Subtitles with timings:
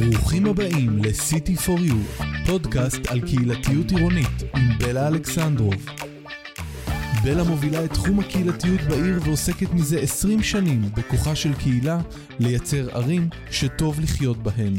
[0.00, 5.86] ברוכים הבאים ל-City for You, פודקאסט על קהילתיות עירונית עם בלה אלכסנדרוב.
[7.24, 11.98] בלה מובילה את תחום הקהילתיות בעיר ועוסקת מזה 20 שנים בכוחה של קהילה
[12.38, 14.74] לייצר ערים שטוב לחיות בהן.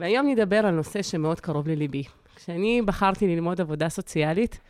[0.00, 2.02] והיום נדבר על נושא שמאוד קרוב לליבי.
[2.36, 4.60] כשאני בחרתי ללמוד עבודה סוציאלית,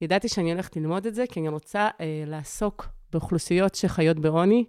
[0.00, 4.64] ידעתי שאני הולכת ללמוד את זה כי אני רוצה אה, לעסוק באוכלוסיות שחיות בעוני,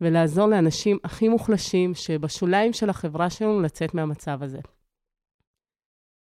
[0.00, 4.58] ולעזור לאנשים הכי מוחלשים שבשוליים של החברה שלנו לצאת מהמצב הזה.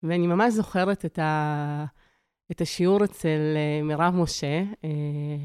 [0.02, 1.84] ואני ממש זוכרת את, ה...
[2.50, 5.36] את השיעור אצל אה, מירב משה, אה,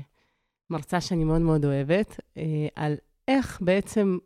[0.69, 2.95] מרצה שאני מאוד מאוד אוהבת, אה, על
[3.27, 4.17] איך בעצם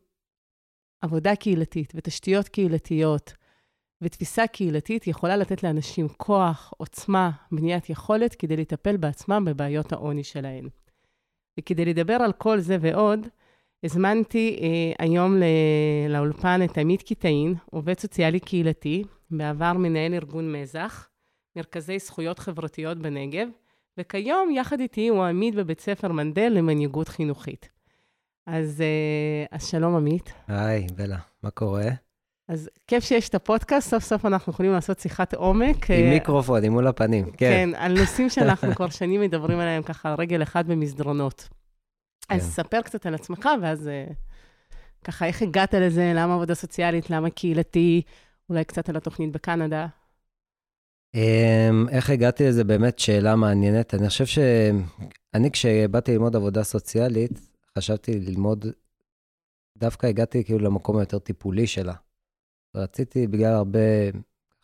[1.02, 3.34] עבודה קהילתית ותשתיות קהילתיות
[4.02, 10.68] ותפיסה קהילתית יכולה לתת לאנשים כוח, עוצמה, בניית יכולת כדי לטפל בעצמם בבעיות העוני שלהם.
[11.60, 13.28] וכדי לדבר על כל זה ועוד,
[13.84, 15.44] הזמנתי אה, היום ל-
[16.10, 21.10] לאולפן את עמית קיטאין, עובד סוציאלי קהילתי, בעבר מנהל ארגון מזח,
[21.56, 23.48] מרכזי זכויות חברתיות בנגב,
[23.98, 27.70] וכיום יחד איתי הוא עמית בבית ספר מנדל למנהיגות חינוכית.
[28.48, 30.34] אז, אה, אז שלום עמית.
[30.48, 31.90] היי, בלה, מה קורה?
[32.48, 35.92] אז כיף שיש את הפודקאסט, סוף סוף אנחנו יכולים לעשות שיחת עומק.
[35.92, 37.32] עם אה, מיקרופון, עם מול הפנים, כן.
[37.38, 41.50] כן, על נושאים שאנחנו כבר שנים מדברים עליהם ככה על רגל אחד במסדרונות.
[42.28, 42.36] כן.
[42.36, 44.06] אז ספר קצת על עצמך, ואז אה,
[45.04, 48.02] ככה, איך הגעת לזה, למה עבודה סוציאלית, למה קהילתי,
[48.50, 49.88] אולי קצת על התוכנית בקנדה.
[51.16, 52.64] אמ, איך הגעתי לזה?
[52.64, 53.94] באמת שאלה מעניינת.
[53.94, 57.32] אני חושב שאני, כשבאתי ללמוד עבודה סוציאלית,
[57.78, 58.66] חשבתי ללמוד,
[59.78, 61.94] דווקא הגעתי כאילו למקום היותר טיפולי שלה.
[62.76, 63.80] רציתי, בגלל הרבה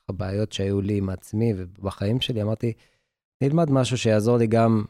[0.09, 2.73] ככה, בעיות שהיו לי עם עצמי ובחיים שלי, אמרתי,
[3.43, 4.85] נלמד משהו שיעזור לי גם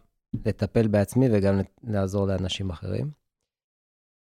[0.46, 3.12] לטפל בעצמי וגם לעזור לאנשים אחרים.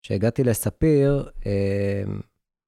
[0.02, 2.22] כשהגעתי לספיר, אמ,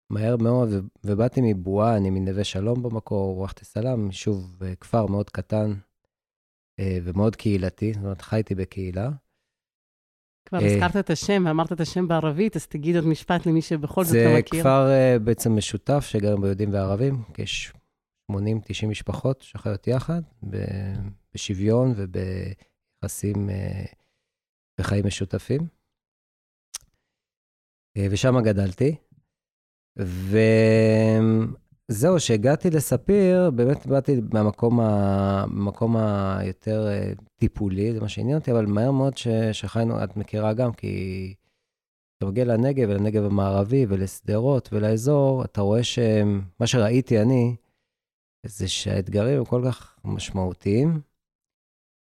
[0.10, 0.70] מהר מאוד,
[1.04, 5.74] ובאתי מבועה, אני מנווה שלום במקור, רוחתי סלאם, יישוב, אה, כפר מאוד קטן
[6.80, 9.10] אה, ומאוד קהילתי, זאת אומרת, חייתי בקהילה.
[10.50, 14.04] כבר אה, הזכרת את השם ואמרת את השם בערבית, אז תגיד עוד משפט למי שבכל
[14.04, 14.62] זאת זה לא מכיר.
[14.62, 20.22] כפר אה, בעצם משותף שגרים בו יהודים וערבים, כ-80-90 משפחות שחיות יחד,
[21.34, 23.50] בשוויון וביחסים,
[24.80, 25.62] בחיים משותפים.
[27.98, 28.96] אה, ושם גדלתי.
[31.90, 35.46] וזהו, כשהגעתי לספיר, באמת באתי מהמקום ה...
[35.48, 39.14] מהמקום היותר אה, טיפולי, זה מה שעניין אותי, אבל מהר מאוד.
[39.52, 41.34] שחיינו, את מכירה גם, כי
[42.18, 47.56] אתה מגיע לנגב ולנגב המערבי ולשדרות ולאזור, אתה רואה שמה שראיתי אני,
[48.46, 51.02] זה שהאתגרים הם כל כך משמעותיים,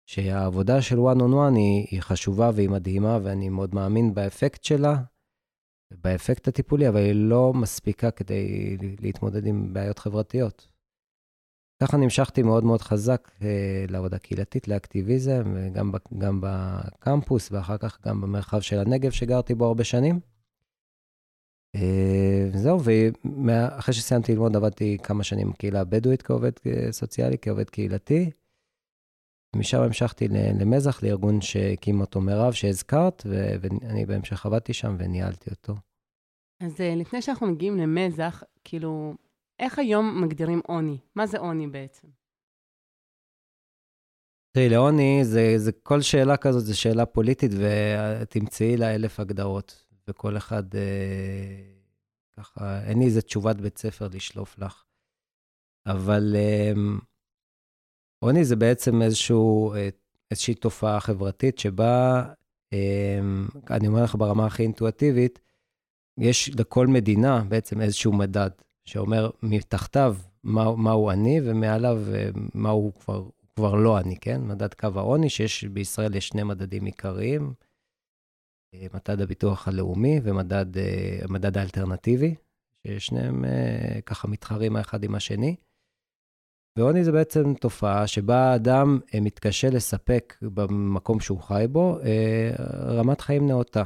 [0.05, 4.95] שהעבודה של one on one היא, היא חשובה והיא מדהימה, ואני מאוד מאמין באפקט שלה,
[6.03, 10.67] באפקט הטיפולי, אבל היא לא מספיקה כדי להתמודד עם בעיות חברתיות.
[11.83, 15.43] ככה נמשכתי מאוד מאוד חזק אה, לעבודה קהילתית, לאקטיביזם,
[15.73, 20.19] גם, ב, גם בקמפוס ואחר כך גם במרחב של הנגב שגרתי בו הרבה שנים.
[21.75, 22.79] אה, זהו,
[23.45, 28.31] ואחרי שסיימתי ללמוד עבדתי כמה שנים בקהילה הבדואית כעובד אה, סוציאלי, כעובד קהילתי.
[29.55, 30.27] משם המשכתי
[30.59, 35.75] למזח, לארגון שהקים אותו מירב, שהזכרת, ואני בהמשך עבדתי שם וניהלתי אותו.
[36.59, 39.13] אז אה, לפני שאנחנו מגיעים למזח, כאילו,
[39.59, 40.97] איך היום מגדירים עוני?
[41.15, 42.07] מה זה עוני בעצם?
[44.51, 49.85] תראי, לעוני, זה, זה כל שאלה כזאת, זו שאלה פוליטית, ותמצאי לה אלף הגדרות.
[50.07, 51.61] וכל אחד, אה,
[52.37, 54.83] ככה, אין לי איזה תשובת בית ספר לשלוף לך.
[55.85, 56.73] אבל אה,
[58.23, 59.89] עוני זה בעצם איזשהו, אה,
[60.31, 62.23] איזושהי תופעה חברתית שבה,
[62.73, 63.19] אה,
[63.69, 65.39] אני אומר לך ברמה הכי אינטואטיבית,
[66.17, 68.49] יש לכל מדינה בעצם איזשהו מדד
[68.85, 73.23] שאומר מתחתיו מה, מהו עני ומעליו אה, מהו כבר,
[73.55, 74.41] כבר לא עני, כן?
[74.41, 77.53] מדד קו העוני, שיש בישראל יש שני מדדים עיקריים,
[78.73, 82.35] אה, מדד הביטוח הלאומי ומדד האלטרנטיבי,
[82.87, 83.45] ששניהם
[84.05, 85.55] ככה מתחרים האחד עם השני.
[86.77, 92.51] ועוני זה בעצם תופעה שבה האדם אה, מתקשה לספק במקום שהוא חי בו אה,
[92.87, 93.83] רמת חיים נאותה.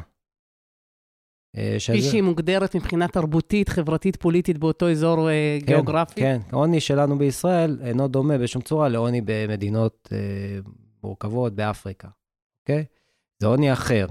[1.57, 6.21] אה, כפי שהיא מוגדרת מבחינה תרבותית, חברתית, פוליטית באותו אזור אה, כן, גיאוגרפי?
[6.21, 10.17] כן, העוני שלנו בישראל אינו דומה בשום צורה לעוני במדינות אה,
[11.03, 12.07] מורכבות באפריקה,
[12.63, 12.85] אוקיי?
[13.39, 14.07] זה עוני אחר,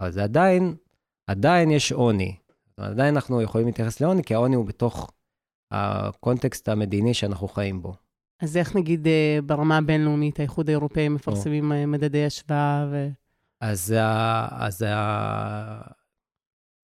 [0.00, 0.74] אבל זה עדיין,
[1.26, 2.36] עדיין יש עוני.
[2.76, 5.12] עדיין אנחנו יכולים להתייחס לעוני, כי העוני הוא בתוך
[5.70, 7.94] הקונטקסט המדיני שאנחנו חיים בו.
[8.42, 13.08] אז איך נגיד אה, ברמה הבינלאומית, האיחוד האירופאי מפרסמים אה, מדדי השוואה ו...
[13.60, 13.94] אז,
[14.50, 14.84] אז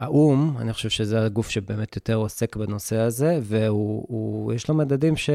[0.01, 5.31] האו"ם, אני חושב שזה הגוף שבאמת יותר עוסק בנושא הזה, ויש לו מדדים ש...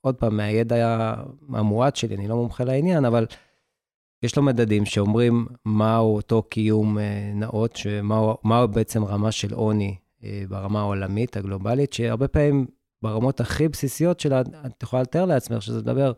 [0.00, 1.14] עוד פעם, מהידע
[1.48, 3.26] המועט שלי, אני לא מומחה לעניין, אבל
[4.22, 9.96] יש לו מדדים שאומרים מהו אותו קיום אה, נאות, שמהו מהו בעצם רמה של עוני
[10.48, 12.66] ברמה העולמית, הגלובלית, שהרבה פעמים
[13.02, 16.12] ברמות הכי בסיסיות שלה, את יכולה לתאר לעצמך שזה מדבר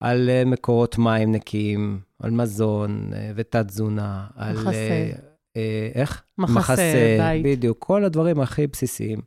[0.00, 4.56] על אה, מקורות מים נקיים, על מזון ותת-תזונה, על...
[4.56, 5.10] מחסה.
[5.56, 6.22] אה, איך?
[6.38, 7.44] מחסה, בית.
[7.44, 9.20] בדיוק, כל הדברים הכי בסיסיים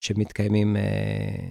[0.00, 1.48] שמתקיימים, אה,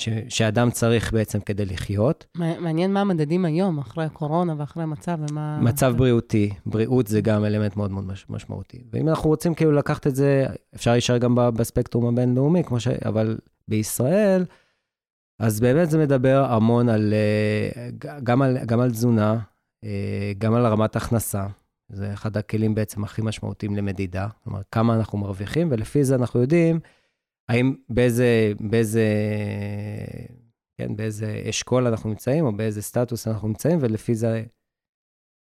[0.00, 2.26] ש, שאדם צריך בעצם כדי לחיות.
[2.36, 5.60] מע- מעניין מה המדדים היום, אחרי הקורונה ואחרי המצב, ומה...
[5.60, 8.82] מצב בריאותי, בריאות זה גם אלמנט מאוד מאוד מש- משמעותי.
[8.92, 12.88] ואם אנחנו רוצים כאילו לקחת את זה, אפשר להישאר גם בספקטרום הבינלאומי, ש...
[12.88, 13.38] אבל
[13.68, 14.44] בישראל,
[15.38, 17.88] אז באמת זה מדבר המון על, אה,
[18.24, 19.38] גם על, גם על תזונה,
[19.84, 21.46] אה, גם על רמת הכנסה.
[21.92, 26.80] זה אחד הכלים בעצם הכי משמעותיים למדידה, כלומר, כמה אנחנו מרוויחים, ולפי זה אנחנו יודעים
[27.50, 29.04] האם באיזה, באיזה,
[30.78, 34.44] כן, באיזה אשכול אנחנו נמצאים, או באיזה סטטוס אנחנו נמצאים, ולפי זה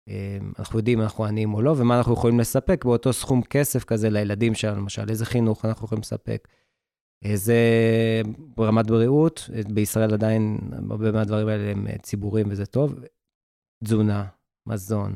[0.10, 3.84] אה, אנחנו יודעים אם אנחנו עניים או לא, ומה אנחנו יכולים לספק באותו סכום כסף
[3.84, 6.48] כזה לילדים שלנו, למשל, איזה חינוך אנחנו יכולים לספק,
[7.26, 7.58] איזה
[8.60, 10.58] רמת בריאות, בישראל עדיין
[10.90, 12.96] הרבה מהדברים האלה הם אה, ציבוריים וזה טוב,
[13.84, 14.26] תזונה,
[14.68, 15.16] מזון,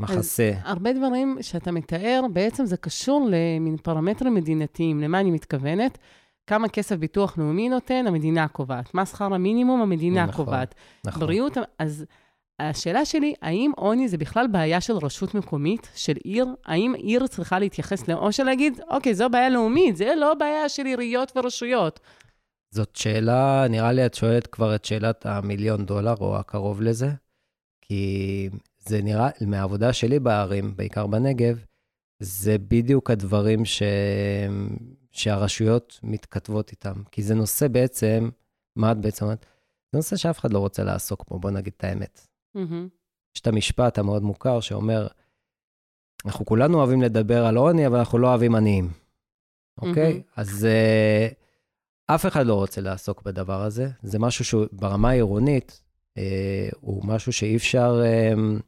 [0.00, 0.52] מחסה.
[0.62, 5.00] הרבה דברים שאתה מתאר, בעצם זה קשור למין פרמטרים מדינתיים.
[5.00, 5.98] למה אני מתכוונת?
[6.46, 8.94] כמה כסף ביטוח לאומי נותן, המדינה קובעת.
[8.94, 10.74] מה שכר המינימום, המדינה נכון, קובעת.
[11.06, 11.20] נכון.
[11.20, 12.04] בריאות, אז
[12.60, 16.46] השאלה שלי, האם עוני זה בכלל בעיה של רשות מקומית, של עיר?
[16.66, 20.86] האם עיר צריכה להתייחס, ל- או שלהגיד, אוקיי, זו בעיה לאומית, זה לא בעיה של
[20.86, 22.00] עיריות ורשויות.
[22.74, 27.08] זאת שאלה, נראה לי את שואלת כבר את שאלת המיליון דולר, או הקרוב לזה,
[27.80, 28.48] כי
[28.88, 31.64] זה נראה, מהעבודה שלי בערים, בעיקר בנגב,
[32.22, 33.82] זה בדיוק הדברים ש...
[35.12, 37.02] שהרשויות מתכתבות איתם.
[37.12, 38.28] כי זה נושא בעצם,
[38.76, 39.46] מה את בעצם אומרת?
[39.92, 42.26] זה נושא שאף אחד לא רוצה לעסוק בו, בוא נגיד את האמת.
[42.54, 42.88] מהמם.
[43.36, 45.06] יש את המשפט המאוד מוכר שאומר,
[46.24, 48.90] אנחנו כולנו אוהבים לדבר על עוני, אבל אנחנו לא אוהבים עניים,
[49.78, 50.12] אוקיי?
[50.12, 50.22] מהמם.
[50.36, 51.34] אז uh,
[52.14, 53.88] אף אחד לא רוצה לעסוק בדבר הזה.
[54.02, 55.82] זה משהו שהוא ברמה העירונית,
[56.18, 56.22] uh,
[56.80, 58.62] הוא משהו שאי אפשר, uh,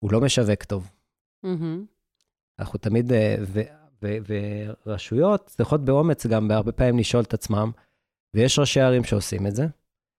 [0.00, 0.90] הוא לא משווק טוב.
[1.42, 1.84] מהמם.
[2.58, 3.60] אנחנו תמיד, uh, ו,
[4.02, 4.16] ו,
[4.86, 7.70] ורשויות צריכות באומץ גם בהרבה פעמים לשאול את עצמם,
[8.34, 9.66] ויש ראשי ערים שעושים את זה,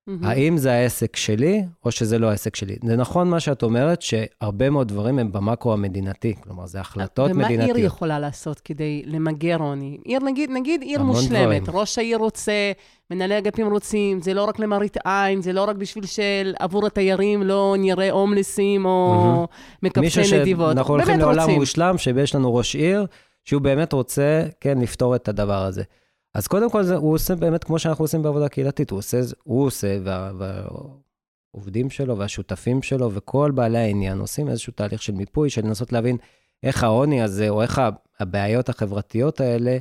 [0.07, 0.23] מהמם.
[0.23, 2.75] האם זה העסק שלי, או שזה לא העסק שלי?
[2.85, 7.45] זה נכון מה שאת אומרת, שהרבה מאוד דברים הם במקרו המדינתי, כלומר, זה החלטות ומה
[7.45, 7.77] מדינתיות.
[7.77, 9.97] עיר יכולה לעשות כדי למגר עוני?
[10.05, 11.79] עיר, נגיד, נגיד עיר מושלמת, דברים.
[11.79, 12.71] ראש העיר רוצה,
[13.11, 17.75] מנהלי אגפים רוצים, זה לא רק למראית עין, זה לא רק בשביל שעבור התיירים לא
[17.79, 19.47] נראה הומלסים או
[19.83, 20.73] מקבצי מישהו נדיבות.
[20.73, 21.59] שאנחנו הולכים לעולם רוצים.
[21.59, 23.05] מושלם, שיש לנו ראש עיר,
[23.45, 25.83] שהוא באמת רוצה, כן, לפתור את הדבר הזה.
[26.33, 29.65] אז קודם כל, זה, הוא עושה באמת כמו שאנחנו עושים בעבודה קהילתית, הוא עושה, הוא
[29.65, 35.65] עושה, וה- והעובדים שלו והשותפים שלו וכל בעלי העניין עושים איזשהו תהליך של מיפוי, של
[35.65, 36.17] לנסות להבין
[36.63, 37.81] איך העוני הזה, או איך
[38.19, 39.77] הבעיות החברתיות האלה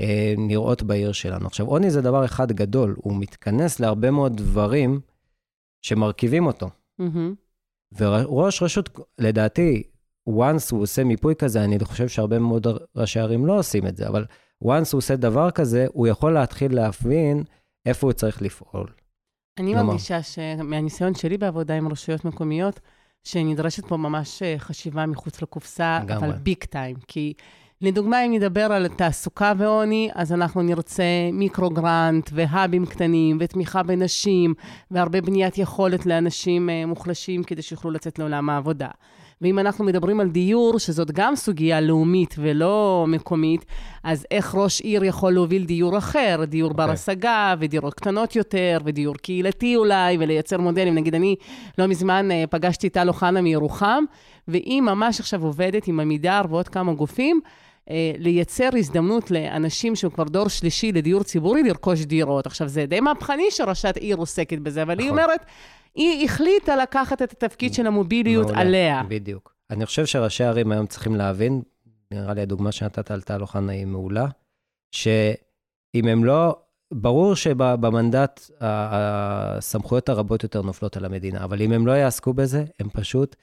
[0.00, 1.46] אה, נראות בעיר שלנו.
[1.46, 5.00] עכשיו, עוני זה דבר אחד גדול, הוא מתכנס להרבה מאוד דברים
[5.82, 6.70] שמרכיבים אותו.
[6.98, 7.34] מהמם.
[7.98, 9.82] וראש רשות, לדעתי,
[10.28, 12.66] once הוא עושה מיפוי כזה, אני חושב שהרבה מאוד
[12.96, 14.24] ראשי ערים לא עושים את זה, אבל
[14.64, 17.44] once הוא עושה דבר כזה, הוא יכול להתחיל להבין
[17.86, 18.86] איפה הוא צריך לפעול.
[19.58, 19.82] אני למה?
[19.82, 22.80] מרגישה שמהניסיון שלי בעבודה עם רשויות מקומיות,
[23.24, 26.28] שנדרשת פה ממש אה, חשיבה מחוץ לקופסה, לגמרי.
[26.28, 26.96] אבל ביג טיים.
[27.08, 27.32] כי
[27.80, 34.54] לדוגמה, אם נדבר על תעסוקה ועוני, אז אנחנו נרצה מיקרו-גרנט והאבים קטנים ותמיכה בנשים,
[34.90, 38.88] והרבה בניית יכולת לאנשים אה, מוחלשים כדי שיוכלו לצאת לעולם העבודה.
[39.40, 43.64] ואם אנחנו מדברים על דיור, שזאת גם סוגיה לאומית ולא מקומית,
[44.04, 46.94] אז איך ראש עיר יכול להוביל דיור אחר, דיור בר אוקיי.
[46.94, 50.94] השגה, ודירות קטנות יותר, ודיור קהילתי אולי, ולייצר מודלים.
[50.94, 51.36] נגיד, אני
[51.78, 54.04] לא מזמן אה, פגשתי את טל אוחנה מירוחם,
[54.48, 57.40] והיא ממש עכשיו עובדת עם עמידר ועוד כמה גופים,
[57.90, 62.46] אה, לייצר הזדמנות לאנשים שהם כבר דור שלישי לדיור ציבורי לרכוש דירות.
[62.46, 65.18] עכשיו, זה די מהפכני שראשת עיר עוסקת בזה, אבל היא נכון.
[65.18, 65.44] אומרת,
[66.08, 69.02] היא החליטה לקחת את התפקיד של המוביליות מעולה, עליה.
[69.08, 69.54] בדיוק.
[69.70, 71.62] אני חושב שראשי ערים היום צריכים להבין,
[72.10, 74.26] נראה לי הדוגמה שנתת על טל אוחנה היא מעולה,
[74.90, 76.58] שאם הם לא,
[76.94, 82.88] ברור שבמנדט הסמכויות הרבות יותר נופלות על המדינה, אבל אם הם לא יעסקו בזה, הם
[82.92, 83.36] פשוט,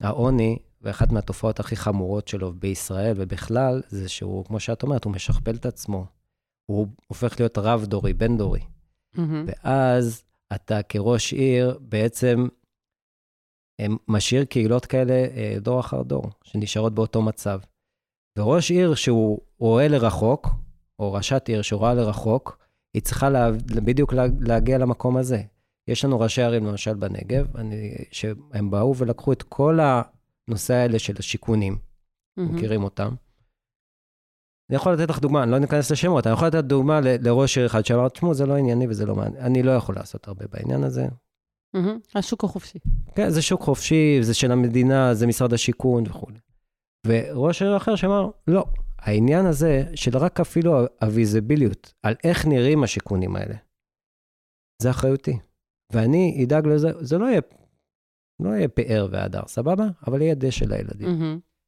[0.00, 5.54] העוני, ואחת מהתופעות הכי חמורות שלו בישראל ובכלל, זה שהוא, כמו שאת אומרת, הוא משכפל
[5.54, 6.06] את עצמו.
[6.66, 8.60] הוא הופך להיות רב-דורי, בין-דורי.
[9.14, 9.46] מהמם.
[9.46, 10.22] ואז
[10.54, 12.46] אתה כראש עיר בעצם
[14.08, 17.60] משאיר קהילות כאלה אה, דור אחר דור, שנשארות באותו מצב.
[18.38, 20.48] וראש עיר שהוא רואה לרחוק,
[20.98, 22.58] או ראשת עיר שרואה לרחוק,
[22.94, 23.50] היא צריכה לה,
[23.84, 25.42] בדיוק לה, להגיע למקום הזה.
[25.88, 29.78] יש לנו ראשי ערים, למשל בנגב, אני, שהם באו ולקחו את כל
[30.48, 32.42] הנושא האלה של השיכונים, mm-hmm.
[32.42, 33.14] מכירים אותם.
[34.70, 37.66] אני יכול לתת לך דוגמה, אני לא ניכנס לשמות, אני יכול לתת דוגמה לראש עיר
[37.66, 40.82] אחד שאמר, תשמעו, זה לא ענייני וזה לא מעניין, אני לא יכול לעשות הרבה בעניין
[40.82, 41.06] הזה.
[42.14, 42.78] השוק החופשי.
[43.14, 46.38] כן, זה שוק חופשי, זה של המדינה, זה משרד השיכון וכולי.
[47.06, 48.64] וראש עיר אחר שאמר, לא,
[48.98, 53.54] העניין הזה של רק אפילו הוויזיביליות, על איך נראים השיכונים האלה,
[54.82, 55.38] זה אחריותי.
[55.92, 57.40] ואני אדאג לזה, זה לא יהיה,
[58.40, 59.86] לא יהיה פאר והדר, סבבה?
[60.06, 61.08] אבל יהיה דשא לילדים.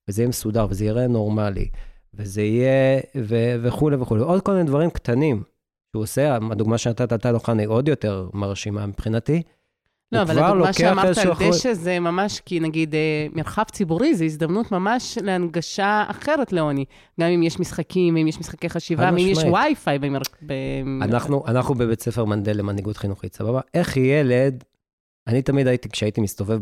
[0.08, 1.70] וזה יהיה מסודר, וזה יראה נורמלי,
[2.14, 4.22] וזה יהיה, ו- וכולי וכולי.
[4.22, 5.42] עוד כל מיני דברים קטנים
[5.92, 9.42] שהוא עושה, הדוגמה שנתת על תהלוכה היא עוד יותר מרשימה מבחינתי.
[10.12, 14.72] לא, אבל הדוגמה שאמרת על דשא זה ממש, כי נגיד אה, מרחב ציבורי, זה הזדמנות
[14.72, 16.84] ממש להנגשה אחרת לעוני.
[17.20, 20.20] גם אם יש משחקים, אם יש משחקי חשיבה, אם יש וי-פיי במר...
[21.02, 23.60] אנחנו, אנחנו בבית ספר מנדל למנהיגות חינוכית, סבבה?
[23.74, 24.64] איך ילד,
[25.26, 26.58] אני תמיד הייתי, כשהייתי מסתובב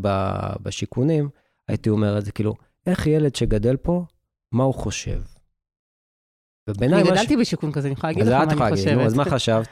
[0.62, 1.28] בשיכונים,
[1.68, 2.54] הייתי אומר את זה, כאילו,
[2.86, 4.04] איך ילד שגדל פה,
[4.52, 5.20] מה הוא חושב?
[6.82, 7.40] אני גדלתי ש...
[7.40, 9.06] בשיכון כזה, אני יכולה להגיד לך מה אני חושבת.
[9.06, 9.68] אז מה חשבת?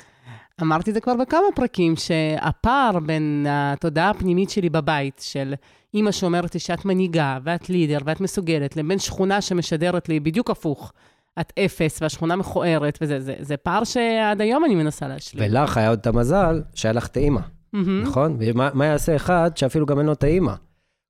[0.62, 5.54] אמרתי את זה כבר בכמה פרקים, שהפער בין התודעה הפנימית שלי בבית, של
[5.94, 10.92] אימא שאומרת לי שאת מנהיגה, ואת לידר, ואת מסוגלת, לבין שכונה שמשדרת לי בדיוק הפוך.
[11.40, 15.44] את אפס, והשכונה מכוערת, וזה זה, זה פער שעד היום אני מנסה להשלים.
[15.50, 17.78] ולך היה עוד את המזל שהיה לך את האימא, mm-hmm.
[18.02, 18.36] נכון?
[18.40, 20.52] ומה יעשה אחד שאפילו גם אין לו את האימא?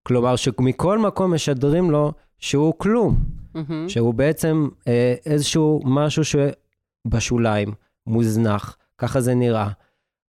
[0.02, 3.16] כלומר, שמכל מקום משדרים לו שהוא כלום,
[3.56, 3.88] mm-hmm.
[3.88, 7.72] שהוא בעצם אה, איזשהו משהו שבשוליים,
[8.06, 9.68] מוזנח, ככה זה נראה.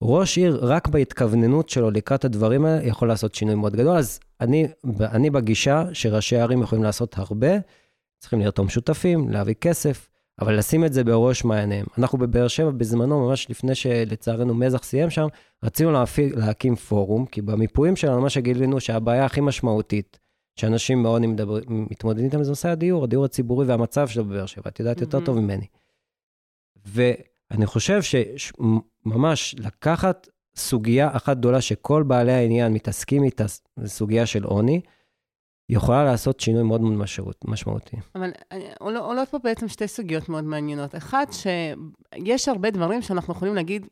[0.02, 3.98] ראש עיר, רק בהתכווננות שלו לקראת הדברים האלה, יכול לעשות שינוי מאוד גדול.
[3.98, 4.68] אז אני,
[5.02, 7.52] אני בגישה שראשי ערים יכולים לעשות הרבה,
[8.20, 10.10] צריכים לרתום שותפים, להביא כסף,
[10.42, 11.86] אבל לשים את זה בראש מעייניהם.
[11.98, 15.28] אנחנו בבאר שבע, בזמנו, ממש לפני שלצערנו מזח סיים שם,
[15.64, 20.20] רצינו להפי, להקים פורום, כי במיפויים שלנו, מה שגילינו שהבעיה הכי משמעותית,
[20.58, 21.22] שאנשים מאוד
[21.68, 24.70] מתמודדים איתם, זה נושא הדיור, הדיור הציבורי והמצב שלו בבאר שבע.
[24.70, 25.66] את יודעת יותר טוב ממני.
[27.52, 33.46] אני חושב שממש לקחת סוגיה אחת גדולה שכל בעלי העניין מתעסקים איתה,
[33.78, 34.82] זו סוגיה של עוני,
[35.70, 37.08] יכולה לעשות שינוי מאוד מאוד
[37.46, 37.98] משמעותי.
[38.16, 38.32] אבל
[38.80, 40.96] עולות פה בעצם שתי סוגיות מאוד מעניינות.
[40.96, 43.90] אחת, שיש הרבה דברים שאנחנו יכולים להגיד אה,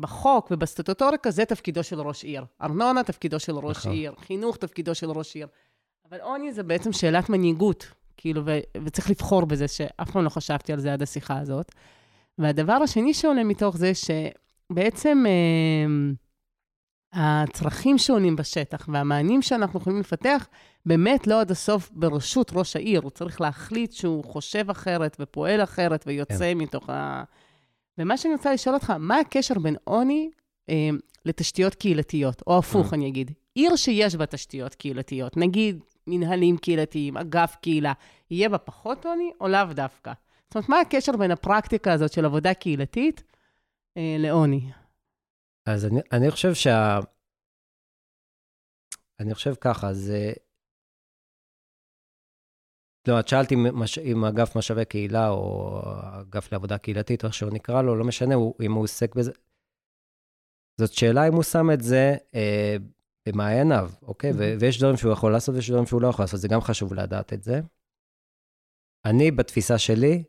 [0.00, 2.44] בחוק ובסטטוטוריקה, זה תפקידו של ראש עיר.
[2.62, 3.92] ארנונה, תפקידו של ראש נכון.
[3.92, 4.14] עיר.
[4.18, 5.46] חינוך, תפקידו של ראש עיר.
[6.10, 7.86] אבל עוני זה בעצם שאלת מנהיגות.
[8.16, 11.72] כאילו, ו- וצריך לבחור בזה, שאף פעם לא חשבתי על זה עד השיחה הזאת.
[12.38, 15.86] והדבר השני שעולה מתוך זה, שבעצם אה,
[17.12, 20.48] הצרכים שעולים בשטח והמענים שאנחנו יכולים לפתח,
[20.86, 23.00] באמת לא עד הסוף ברשות ראש העיר.
[23.02, 26.58] הוא צריך להחליט שהוא חושב אחרת ופועל אחרת ויוצא כן.
[26.58, 27.24] מתוך ה...
[27.98, 30.30] ומה שאני רוצה לשאול אותך, מה הקשר בין עוני
[30.70, 30.90] אה,
[31.24, 32.42] לתשתיות קהילתיות?
[32.46, 32.98] או הפוך, אה.
[32.98, 37.92] אני אגיד, עיר שיש בה תשתיות קהילתיות, נגיד מנהלים קהילתיים, אגף קהילה,
[38.30, 40.12] יהיה בה פחות עוני או לאו דווקא?
[40.44, 43.22] זאת אומרת, מה הקשר בין הפרקטיקה הזאת של עבודה קהילתית
[43.96, 44.70] אה, לעוני?
[45.66, 46.98] אז אני, אני חושב שה...
[49.20, 50.32] אני חושב ככה, זה...
[53.08, 53.66] לא, את שאלת אם.
[54.04, 55.80] אם אגף משאבי קהילה או
[56.20, 59.32] אגף לעבודה קהילתית, או איך שהוא נקרא לו, לא משנה הוא, אם הוא עוסק בזה.
[60.80, 62.76] זאת שאלה אם הוא שם את זה אה,
[63.28, 64.30] במעייניו, אוקיי?
[64.30, 64.60] Mm-hmm.
[64.60, 67.32] ויש דברים שהוא יכול לעשות ויש דברים שהוא לא יכול לעשות, זה גם חשוב לדעת
[67.32, 67.60] את זה.
[69.04, 70.24] אני, בתפיסה שלי,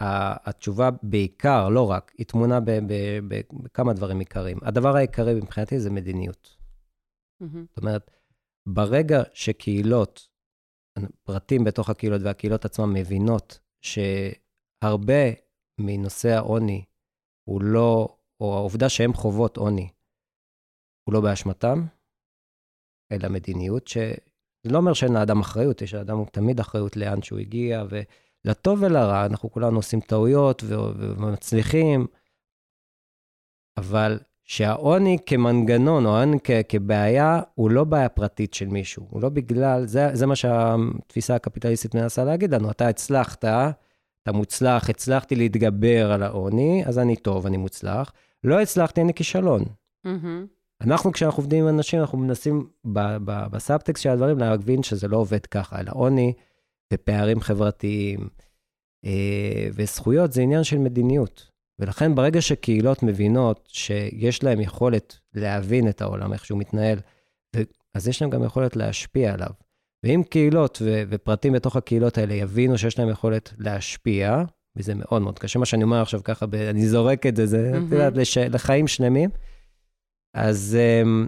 [0.00, 2.58] התשובה בעיקר, לא רק, היא טמונה
[3.62, 4.58] בכמה דברים עיקריים.
[4.62, 6.56] הדבר העיקרי מבחינתי זה מדיניות.
[7.42, 7.46] Mm-hmm.
[7.68, 8.10] זאת אומרת,
[8.68, 10.28] ברגע שקהילות,
[11.22, 15.24] פרטים בתוך הקהילות והקהילות עצמן מבינות שהרבה
[15.80, 16.84] מנושא העוני
[17.48, 19.88] הוא לא, או העובדה שהן חוות עוני,
[21.04, 21.86] הוא לא באשמתם,
[23.12, 27.82] אלא מדיניות, שזה לא אומר שאין לאדם אחריות, יש לאדם תמיד אחריות לאן שהוא הגיע,
[27.90, 32.06] ולטוב ולרע, אנחנו כולנו עושים טעויות ומצליחים,
[33.76, 36.38] אבל שהעוני כמנגנון, או העוני
[36.68, 39.06] כבעיה, הוא לא בעיה פרטית של מישהו.
[39.10, 42.70] הוא לא בגלל, זה, זה מה שהתפיסה הקפיטליסטית מנסה להגיד לנו.
[42.70, 48.12] אתה הצלחת, אתה מוצלח, הצלחתי להתגבר על העוני, אז אני טוב, אני מוצלח.
[48.44, 49.62] לא הצלחתי, אני כישלון.
[50.06, 50.46] Mm-hmm.
[50.80, 52.68] אנחנו, כשאנחנו עובדים עם אנשים, אנחנו מנסים
[53.50, 56.32] בסאבטקסט של הדברים להבין שזה לא עובד ככה, אלא עוני
[56.92, 58.28] ופערים חברתיים
[59.04, 61.55] אה, וזכויות זה עניין של מדיניות.
[61.78, 66.98] ולכן ברגע שקהילות מבינות שיש להם יכולת להבין את העולם, איך שהוא מתנהל,
[67.94, 69.50] אז יש להם גם יכולת להשפיע עליו.
[70.04, 74.42] ואם קהילות ו- ופרטים בתוך הקהילות האלה יבינו שיש להם יכולת להשפיע,
[74.76, 77.72] וזה מאוד מאוד קשה, מה שאני אומר עכשיו ככה, ב- אני זורק את זה, זה,
[77.86, 79.30] את יודעת, לש- לחיים שלמים,
[80.34, 81.26] אז, אמ,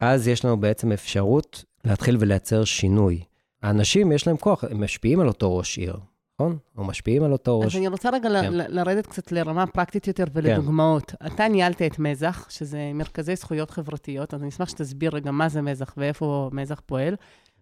[0.00, 3.24] אז יש לנו בעצם אפשרות להתחיל ולייצר שינוי.
[3.62, 5.96] האנשים, יש להם כוח, הם משפיעים על אותו ראש עיר,
[6.40, 6.58] נכון?
[6.76, 7.76] או משפיעים על אותו אז ראש...
[7.76, 8.52] אני רוצה רגע כן.
[8.52, 11.14] ל- לרדת קצת לרמה פרקטית יותר ולדוגמאות.
[11.26, 15.62] אתה ניהלת את מזח, שזה מרכזי זכויות חברתיות, אז אני אשמח שתסביר רגע מה זה
[15.62, 17.14] מזח ואיפה מזח פועל.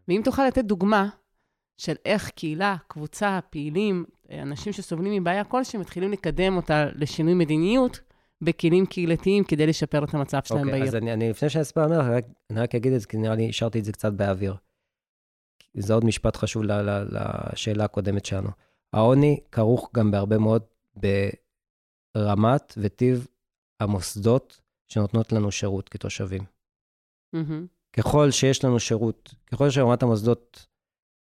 [0.09, 1.09] ואם תוכל לתת דוגמה
[1.77, 8.01] של איך קהילה, קבוצה, פעילים, אנשים שסובלים מבעיה כלשהי, מתחילים לקדם אותה לשינוי מדיניות
[8.43, 10.89] בכלים קהילתיים כדי לשפר את המצב שלהם אוקיי, בעיר.
[10.89, 13.49] אז אני, אני לפני שאני אספר רק- אני רק אגיד את זה, כי נראה לי
[13.49, 14.55] השארתי את זה קצת באוויר.
[15.75, 17.05] זה עוד משפט חשוב ל, ל,
[17.53, 18.49] לשאלה הקודמת שלנו.
[18.93, 20.63] העוני כרוך גם בהרבה מאוד
[22.17, 23.27] ברמת וטיב
[23.83, 24.61] המוסדות
[24.93, 26.43] שנותנות לנו שירות כתושבים.
[27.33, 27.67] מהמם.
[27.93, 30.67] ככל שיש לנו שירות, ככל שרמת המוסדות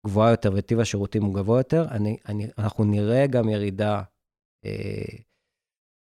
[0.06, 4.04] גבוהה יותר וטיב השירותים הוא גבוה יותר, אני, אני, אנחנו נראה גם ירידה,
[4.66, 5.18] אה,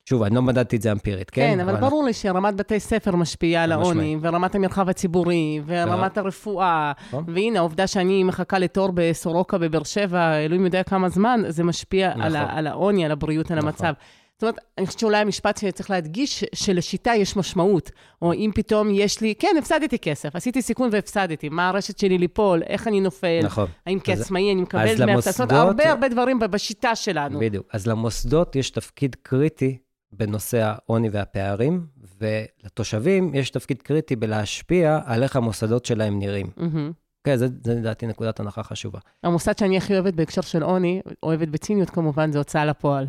[0.09, 1.41] שוב, אני לא מדדתי את זה אמפירית, כן?
[1.41, 4.17] כן, אבל ברור לי שרמת בתי ספר משפיעה על העוני.
[4.21, 7.23] ורמת המרחב הציבורי, ורמת הרפואה, נכון.
[7.27, 12.37] והנה, העובדה שאני מחכה לתור בסורוקה בבאר שבע, אלוהים יודע כמה זמן, זה משפיע על,
[12.37, 12.49] נכון.
[12.57, 13.67] על העוני, על הבריאות, על נכון.
[13.69, 13.93] המצב.
[14.33, 17.91] זאת אומרת, אני חושבת שאולי המשפט שצריך להדגיש, שלשיטה יש משמעות.
[18.21, 22.63] או אם פתאום יש לי, כן, הפסדתי כסף, עשיתי סיכון והפסדתי, מה הרשת שלי ליפול,
[22.67, 23.67] איך אני נופל, נכון.
[23.85, 25.31] האם כעצמאי אני מקבל דמי הפסד.
[25.31, 27.39] זאת אומרת, למוסדות- הרבה הרבה דברים בשיטה שלנו.
[27.39, 27.65] בדיוק.
[27.73, 29.77] אז למוסדות יש תפקיד קריטי
[30.11, 31.85] בנושא העוני והפערים,
[32.21, 36.47] ולתושבים יש תפקיד קריטי בלהשפיע על איך המוסדות שלהם נראים.
[36.57, 36.91] מהמם.
[37.23, 38.99] כן, זה, זה לדעתי נקודת הנחה חשובה.
[39.23, 43.07] המוסד שאני הכי אוהבת בהקשר של עוני, אוהבת בציניות כמובן, זה הוצאה לפועל.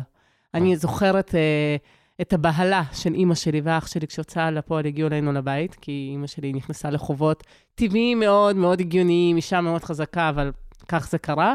[0.53, 1.75] אני זוכרת אה,
[2.21, 6.53] את הבהלה של אימא שלי ואח שלי כשהוצאה לפועל הגיעו אלינו לבית, כי אימא שלי
[6.53, 7.43] נכנסה לחובות
[7.75, 10.51] טבעיים מאוד, מאוד הגיוניים, אישה מאוד חזקה, אבל
[10.87, 11.53] כך זה קרה.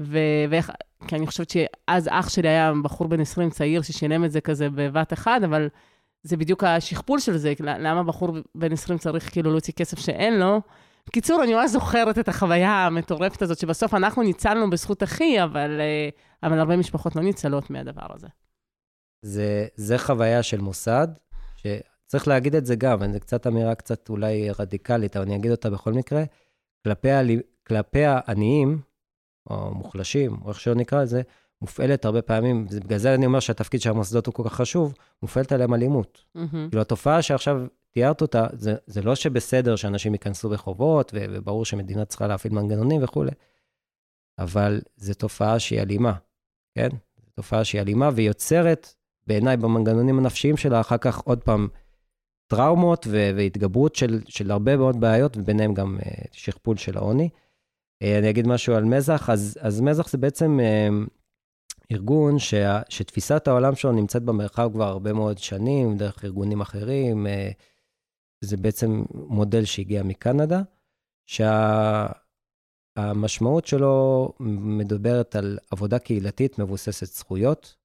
[0.00, 0.70] ו- ואיך,
[1.08, 4.68] כי אני חושבת שאז אח שלי היה בחור בן 20 צעיר ששילם את זה כזה
[4.70, 5.68] בבת אחת, אבל
[6.22, 10.60] זה בדיוק השכפול של זה, למה בחור בן 20 צריך כאילו להוציא כסף שאין לו?
[11.06, 16.08] בקיצור, אני ממש זוכרת את החוויה המטורפת הזאת, שבסוף אנחנו ניצלנו בזכות אחי, אבל, אה,
[16.42, 18.26] אבל הרבה משפחות לא ניצלות מהדבר הזה.
[19.22, 21.08] זה, זה חוויה של מוסד,
[21.56, 25.70] שצריך להגיד את זה גם, זו קצת אמירה קצת אולי רדיקלית, אבל אני אגיד אותה
[25.70, 26.24] בכל מקרה,
[26.84, 27.08] כלפי,
[27.66, 28.80] כלפי העניים,
[29.50, 31.22] או מוחלשים, או איך שלא נקרא לזה,
[31.62, 35.52] מופעלת הרבה פעמים, בגלל זה אני אומר שהתפקיד של המוסדות הוא כל כך חשוב, מופעלת
[35.52, 36.24] עליהם אלימות.
[36.34, 36.68] מהמם.
[36.70, 42.04] כאילו, התופעה שעכשיו תיארת אותה, זה, זה לא שבסדר שאנשים ייכנסו בחובות, ו- וברור שמדינה
[42.04, 43.30] צריכה להפעיל מנגנונים וכולי,
[44.38, 46.12] אבל זו תופעה שהיא אלימה,
[46.74, 46.88] כן?
[47.16, 48.94] זו תופעה שהיא אלימה ויוצרת,
[49.26, 51.68] בעיניי, במנגנונים הנפשיים שלה, אחר כך עוד פעם,
[52.46, 57.28] טראומות והתגברות של, של הרבה מאוד בעיות, וביניהם גם uh, שכפול של העוני.
[58.02, 60.64] Uh, אני אגיד משהו על מזח, אז, אז מזח זה בעצם uh,
[61.92, 67.26] ארגון שה, שתפיסת העולם שלו נמצאת במרחב כבר הרבה מאוד שנים, דרך ארגונים אחרים.
[67.26, 67.50] אה,
[68.44, 70.62] זה בעצם מודל שהגיע מקנדה,
[72.96, 77.76] שהמשמעות שלו מדברת על עבודה קהילתית מבוססת זכויות,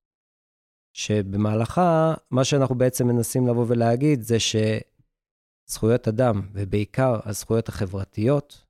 [0.93, 8.66] שבמהלכה, מה שאנחנו בעצם מנסים לבוא ולהגיד זה שזכויות אדם, ובעיקר הזכויות החברתיות,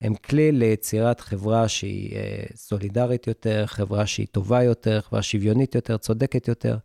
[0.00, 5.96] הם כלי ליצירת חברה שהיא אה, סולידרית יותר, חברה שהיא טובה יותר, חברה שוויונית יותר,
[5.96, 6.76] צודקת יותר.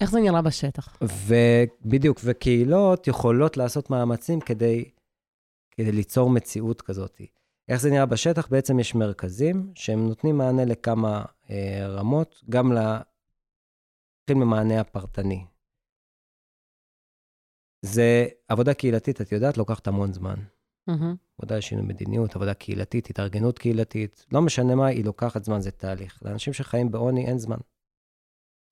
[0.00, 0.96] איך זה נראה בשטח?
[1.26, 4.90] ובדיוק, וקהילות יכולות לעשות מאמצים כדי,
[5.70, 7.20] כדי ליצור מציאות כזאת.
[7.68, 8.48] איך זה נראה בשטח?
[8.48, 12.78] בעצם יש מרכזים שהם נותנים מענה לכמה אה, רמות, גם ל...
[14.24, 15.46] נתחיל ממענה הפרטני.
[17.82, 20.36] זה עבודה קהילתית, את יודעת, לוקחת המון זמן.
[20.86, 21.16] מהמם.
[21.38, 26.18] עבודה לשינוי מדיניות, עבודה קהילתית, התארגנות קהילתית, לא משנה מה, היא לוקחת זמן, זה תהליך.
[26.22, 27.56] לאנשים שחיים בעוני אין זמן.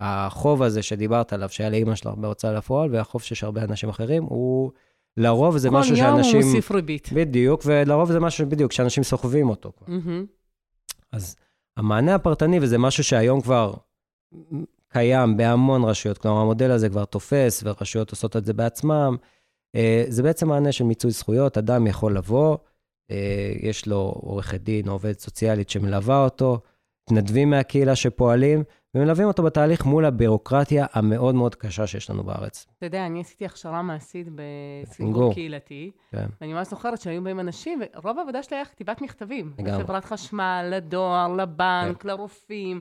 [0.00, 4.70] החוב הזה שדיברת עליו, שהיה לאימא שלך בהוצאה לפועל, והחוב שיש הרבה אנשים אחרים, הוא
[5.16, 6.40] לרוב זה משהו כל יום הוא שאנשים...
[6.40, 7.08] מוסיף ריבית.
[7.12, 9.72] בדיוק, ולרוב זה משהו בדיוק, שאנשים סוחבים אותו.
[9.76, 9.86] כבר.
[9.88, 10.26] מהמם.
[11.12, 11.36] אז
[11.76, 13.74] המענה הפרטני, וזה משהו שהיום כבר
[14.88, 19.16] קיים בהמון רשויות, כלומר, המודל הזה כבר תופס, ורשויות עושות את זה בעצמם.
[19.76, 22.56] אה, זה בעצם מענה של מיצוי זכויות, אדם יכול לבוא,
[23.10, 26.60] אה, יש לו עורכת דין או עובדת סוציאלית שמלווה אותו,
[27.10, 32.66] מתנדבים מהקהילה שפועלים, ומלווים אותו בתהליך מול הבירוקרטיה המאוד מאוד קשה שיש לנו בארץ.
[32.78, 35.34] אתה יודע, אני עשיתי הכשרה מעשית בסינגור.
[35.34, 36.26] קהילתי, כן.
[36.40, 39.52] ואני ממש זוכרת שהיו באים אנשים, ורוב העבודה שלי היה כתיבת מכתבים.
[39.58, 39.72] לגמרי.
[39.72, 39.80] כן.
[39.80, 42.80] לחברת חשמל, לדואר, לבנק, לרופאים,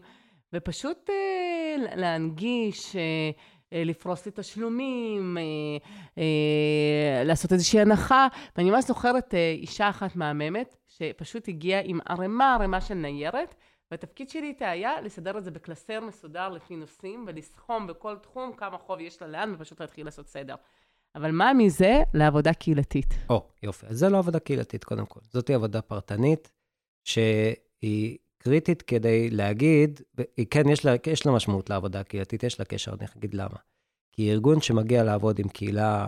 [0.54, 3.32] ופשוט אה, להנגיש, אה,
[3.72, 5.44] לפרוס לי תשלומים, אה,
[6.18, 8.28] אה, לעשות איזושהי הנחה.
[8.58, 13.56] ואני ממש זוכרת אה, אישה אחת מהממת, שפשוט הגיעה עם ערימה ערימה של ניירת,
[13.92, 18.78] והתפקיד שלי איתה היה לסדר את זה בקלסר מסודר לפי נושאים, ולסכום בכל תחום כמה
[18.78, 20.56] חוב יש לה לאן, ופשוט להתחיל לעשות סדר.
[21.16, 23.14] אבל מה מזה לעבודה קהילתית?
[23.30, 23.86] או, יופי.
[23.86, 25.20] אז זה לא עבודה קהילתית, קודם כל.
[25.24, 26.52] זאת עבודה פרטנית,
[27.04, 30.02] שהיא קריטית כדי להגיד,
[30.50, 33.58] כן, יש לה, יש לה משמעות לעבודה הקהילתית, יש לה קשר, אני אגיד למה.
[34.12, 36.06] כי ארגון שמגיע לעבוד עם קהילה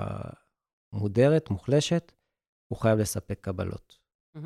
[0.93, 2.11] מודרת, מוחלשת,
[2.67, 3.99] הוא חייב לספק קבלות.
[4.37, 4.39] Mm-hmm.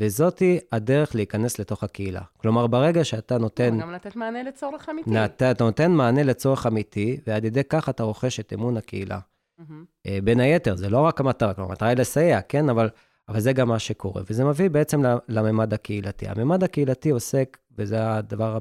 [0.00, 2.22] וזאתי הדרך להיכנס לתוך הקהילה.
[2.36, 3.80] כלומר, ברגע שאתה נותן...
[3.80, 5.10] גם לתת מענה לצורך אמיתי.
[5.10, 9.18] נת, אתה נותן מענה לצורך אמיתי, ועל ידי כך אתה רוכש את אמון הקהילה.
[9.60, 10.08] Mm-hmm.
[10.24, 12.68] בין היתר, זה לא רק המטרה, כלומר, המטרה היא לסייע, כן?
[12.68, 12.88] אבל,
[13.28, 14.22] אבל זה גם מה שקורה.
[14.30, 16.28] וזה מביא בעצם לממד הקהילתי.
[16.28, 18.58] הממד הקהילתי עוסק, וזה הדבר,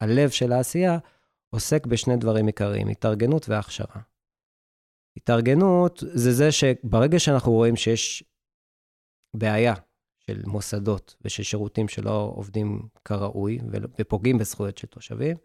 [0.00, 0.98] הלב של העשייה,
[1.50, 4.00] עוסק בשני דברים עיקריים, התארגנות והכשרה.
[5.16, 8.24] התארגנות זה זה שברגע שאנחנו רואים שיש
[9.36, 9.74] בעיה
[10.18, 13.58] של מוסדות ושל שירותים שלא עובדים כראוי
[13.98, 15.36] ופוגעים בזכויות של תושבים,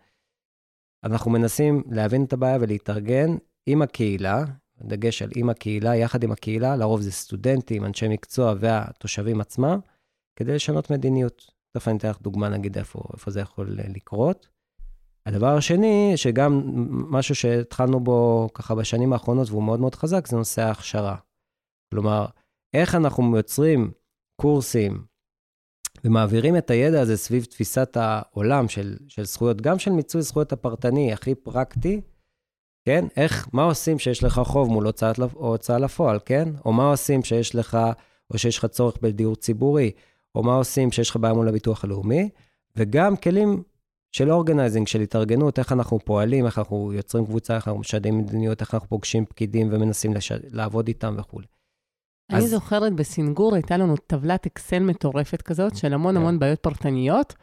[1.03, 3.29] אנחנו מנסים להבין את הבעיה ולהתארגן
[3.65, 4.43] עם הקהילה,
[4.83, 9.79] דגש על עם הקהילה, יחד עם הקהילה, לרוב זה סטודנטים, אנשי מקצוע והתושבים עצמם,
[10.35, 11.51] כדי לשנות מדיניות.
[11.77, 14.47] תכף אני אתן לך דוגמה, נגיד, איפה, איפה זה יכול לקרות.
[15.25, 16.61] הדבר השני, שגם
[17.11, 21.15] משהו שהתחלנו בו ככה בשנים האחרונות והוא מאוד מאוד חזק, זה נושא ההכשרה.
[21.93, 22.25] כלומר,
[22.73, 23.91] איך אנחנו יוצרים
[24.41, 25.05] קורסים
[26.03, 31.13] ומעבירים את הידע הזה סביב תפיסת העולם של, של זכויות, גם של מיצוי זכויות הפרטני
[31.13, 32.01] הכי פרקטי,
[32.85, 33.05] כן?
[33.17, 34.91] איך, מה עושים שיש לך חוב מול
[35.33, 36.49] הוצאה לפועל, כן?
[36.65, 37.77] או מה עושים שיש לך,
[38.31, 39.91] או שיש לך צורך בדיור ציבורי,
[40.35, 42.29] או מה עושים שיש לך בעיה מול הביטוח הלאומי,
[42.75, 43.63] וגם כלים
[44.11, 48.61] של organizing, של התארגנות, איך אנחנו פועלים, איך אנחנו יוצרים קבוצה, איך אנחנו משנים מדיניות,
[48.61, 50.31] איך אנחנו פוגשים פקידים ומנסים לש...
[50.51, 51.47] לעבוד איתם וכולי.
[52.29, 52.49] אני אז...
[52.49, 56.15] זוכרת בסינגור, הייתה לנו טבלת אקסל מטורפת כזאת, של המון.
[56.15, 56.21] כן.
[56.21, 57.33] המון בעיות פרטניות,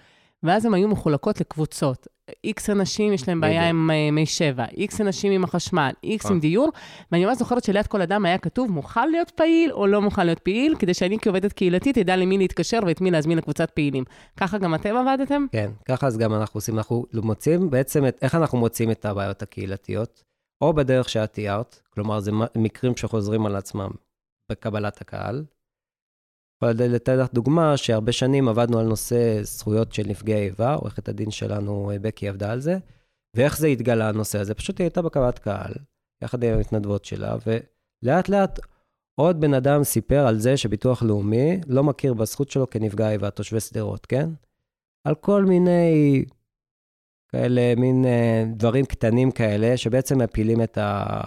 [0.42, 2.07] ואז הן היו מחולקות לקבוצות.
[2.44, 6.36] איקס אנשים יש להם בעיה עם אה, מי שבע, איקס אנשים עם החשמל, איקס עם
[6.36, 6.40] אה.
[6.40, 6.68] דיור,
[7.12, 10.38] ואני ממש זוכרת שליד כל אדם היה כתוב, מוכן להיות פעיל או לא מוכן להיות
[10.38, 14.04] פעיל, כדי שאני כעובדת קהילתית אדע למי להתקשר ואת מי להזמין לקבוצת פעילים.
[14.36, 15.46] ככה גם אתם עבדתם?
[15.52, 16.76] כן, ככה אז גם אנחנו עושים.
[16.76, 20.24] אנחנו מוצאים בעצם את, איך אנחנו מוצאים את הבעיות הקהילתיות,
[20.60, 23.90] או בדרך שאת תיארת, כלומר, זה מקרים שחוזרים על עצמם
[24.50, 25.44] בקבלת הקהל,
[26.62, 31.30] אבל לתת לך דוגמה, שהרבה שנים עבדנו על נושא זכויות של נפגעי איבה, עורכת הדין
[31.30, 32.78] שלנו, בקי, עבדה על זה,
[33.36, 34.54] ואיך זה התגלה הנושא הזה?
[34.54, 35.72] פשוט היא הייתה בקבלת קהל,
[36.24, 38.58] יחד עם המתנדבות שלה, ולאט לאט
[39.20, 43.60] עוד בן אדם סיפר על זה שביטוח לאומי לא מכיר בזכות שלו כנפגע איבה, תושבי
[43.60, 44.30] שדרות, כן?
[45.04, 46.24] על כל מיני
[47.28, 51.20] כאלה, מין אה, דברים קטנים כאלה, שבעצם מפילים את ה...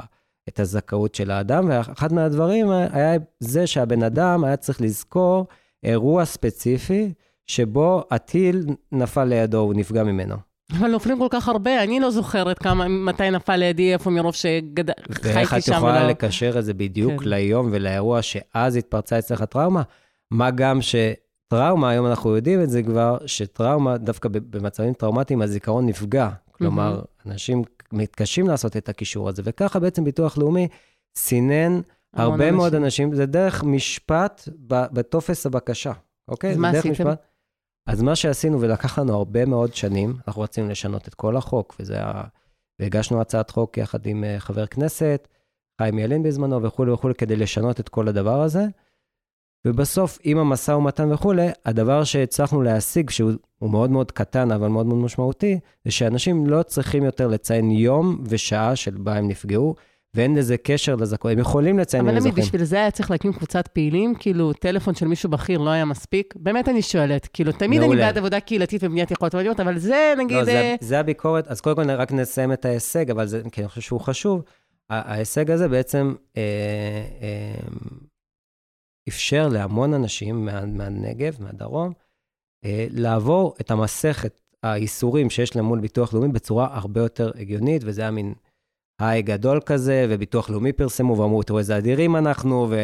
[0.49, 5.47] את הזכאות של האדם, ואחד מהדברים היה זה שהבן אדם היה צריך לזכור
[5.83, 7.13] אירוע ספציפי
[7.45, 10.35] שבו הטיל נפל לידו, הוא נפגע ממנו.
[10.79, 14.83] אבל נופלים כל כך הרבה, אני לא זוכרת כמה, מתי נפל לידי, איפה מרוב שחייתי
[15.21, 15.29] שם.
[15.35, 16.07] ואיך את יכולה ולא...
[16.07, 17.29] לקשר את זה בדיוק כן.
[17.29, 19.81] ליום ולאירוע שאז התפרצה אצלך טראומה?
[20.31, 26.29] מה גם שטראומה, היום אנחנו יודעים את זה כבר, שטראומה, דווקא במצבים טראומטיים, הזיכרון נפגע.
[26.51, 27.31] כלומר, mm-hmm.
[27.31, 30.67] אנשים מתקשים לעשות את הקישור הזה, וככה בעצם ביטוח לאומי
[31.15, 31.81] סינן
[32.13, 32.55] הרבה אנשים.
[32.55, 35.91] מאוד אנשים, זה דרך משפט בטופס הבקשה,
[36.27, 36.51] אוקיי?
[36.51, 36.91] אז מה עשיתם?
[36.91, 37.25] משפט.
[37.87, 42.03] אז מה שעשינו, ולקח לנו הרבה מאוד שנים, אנחנו רצינו לשנות את כל החוק, וזה
[42.03, 42.23] ה...
[42.79, 45.27] והגשנו הצעת חוק יחד עם אה, חבר כנסת,
[45.81, 48.65] חיים ילין בזמנו וכולי וכולי, כדי לשנות את כל הדבר הזה.
[49.67, 54.97] ובסוף, עם המשא ומתן וכולי, הדבר שהצלחנו להשיג, שהוא מאוד מאוד קטן, אבל מאוד מאוד
[54.97, 59.75] משמעותי, זה שאנשים לא צריכים יותר לציין יום ושעה שבה הם נפגעו,
[60.15, 61.31] ואין לזה קשר לזכות.
[61.31, 62.33] הם יכולים לציין אם הם זוכים.
[62.33, 64.13] אבל בשביל זה היה צריך להקים קבוצת פעילים?
[64.19, 66.33] כאילו, טלפון של מישהו בכיר לא היה מספיק?
[66.37, 67.27] באמת אני שואלת.
[67.33, 67.93] כאילו, תמיד מעולה.
[67.93, 70.37] אני בעד עבודה קהילתית ובניית יכולות מדהימות, אבל זה, נגיד...
[70.37, 71.47] לא, זה, אה, זה הביקורת.
[71.47, 74.43] אז קודם כל רק נסיים את ההישג, אבל זה, כי אני חושב שהוא חשוב.
[74.89, 76.13] ההישג הזה בעצם...
[76.37, 76.41] אה,
[77.21, 77.67] אה,
[79.07, 81.93] אפשר להמון אנשים מה, מהנגב, מהדרום,
[82.65, 88.01] אה, לעבור את המסכת האיסורים שיש להם מול ביטוח לאומי בצורה הרבה יותר הגיונית, וזה
[88.01, 88.33] היה מין
[89.01, 92.75] היי גדול כזה, וביטוח לאומי פרסמו ואמרו, תראו איזה אדירים אנחנו, ו...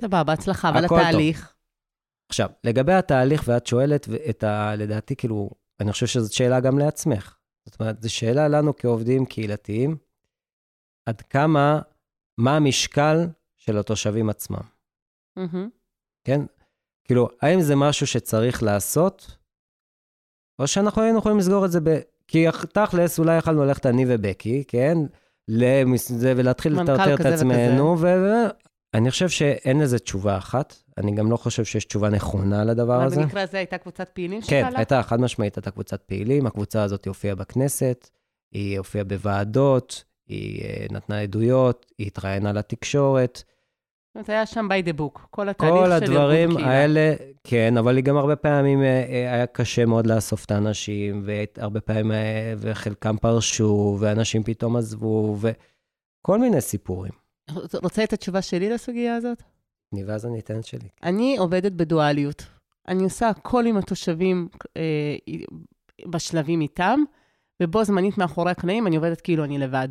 [0.00, 1.40] סבבה, בהצלחה, אבל התהליך.
[1.40, 1.54] טוב.
[2.28, 4.76] עכשיו, לגבי התהליך, ואת שואלת את ה...
[4.76, 7.36] לדעתי, כאילו, אני חושב שזאת שאלה גם לעצמך.
[7.68, 9.96] זאת אומרת, זו שאלה לנו כעובדים קהילתיים,
[11.08, 11.80] עד כמה,
[12.38, 14.73] מה המשקל של התושבים עצמם.
[15.38, 15.68] Mm-hmm.
[16.24, 16.40] כן?
[17.04, 19.36] כאילו, האם זה משהו שצריך לעשות,
[20.58, 21.98] או שאנחנו היינו יכולים לסגור את זה ב...
[22.28, 24.98] כי תכלס, אולי יכלנו ללכת אני ובקי, כן?
[25.48, 30.74] לזה, ולהתחיל מנכ"ל לטרטר את עצמנו, ואני חושב שאין לזה תשובה אחת.
[30.98, 33.20] אני גם לא חושב שיש תשובה נכונה לדבר אבל הזה.
[33.20, 34.78] במקרה הזה הייתה קבוצת פעילים כן, שפעלה?
[34.78, 38.10] הייתה חד משמעית, הייתה קבוצת פעילים, הקבוצה הזאת הופיעה בכנסת,
[38.52, 43.42] היא הופיעה בוועדות, היא אה, נתנה עדויות, היא התראיינה לתקשורת.
[44.14, 46.70] זאת אומרת, היה שם by the book, כל התהליך כל של ארגון הדברים קהילה.
[46.70, 51.80] האלה, כן, אבל גם הרבה פעמים אה, אה, היה קשה מאוד לאסוף את האנשים, והרבה
[51.80, 57.12] פעמים, אה, וחלקם פרשו, ואנשים פתאום עזבו, וכל מיני סיפורים.
[57.82, 59.42] רוצה את התשובה שלי לסוגיה הזאת?
[59.92, 60.88] אני ואז אני אתן את שלי.
[61.02, 62.46] אני עובדת בדואליות.
[62.88, 65.16] אני עושה הכל עם התושבים אה,
[66.06, 67.00] בשלבים איתם,
[67.62, 69.88] ובו זמנית מאחורי הקלעים אני עובדת כאילו אני לבד.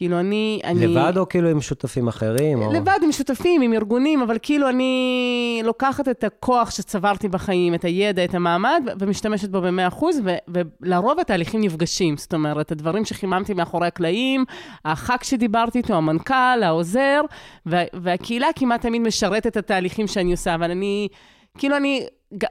[0.00, 0.60] כאילו אני...
[0.64, 0.86] אני...
[0.86, 2.62] לבד או כאילו עם שותפים אחרים?
[2.62, 2.72] או...
[2.72, 8.24] לבד עם שותפים, עם ארגונים, אבל כאילו אני לוקחת את הכוח שצברתי בחיים, את הידע,
[8.24, 10.36] את המעמד, ומשתמשת בו ב-100%, ו-
[10.82, 12.16] ולרוב התהליכים נפגשים.
[12.16, 14.44] זאת אומרת, הדברים שחיממתי מאחורי הקלעים,
[14.84, 17.20] הח"כ שדיברתי איתו, המנכ"ל, העוזר,
[17.66, 21.08] וה- והקהילה כמעט תמיד משרתת את התהליכים שאני עושה, אבל אני...
[21.58, 22.06] כאילו אני,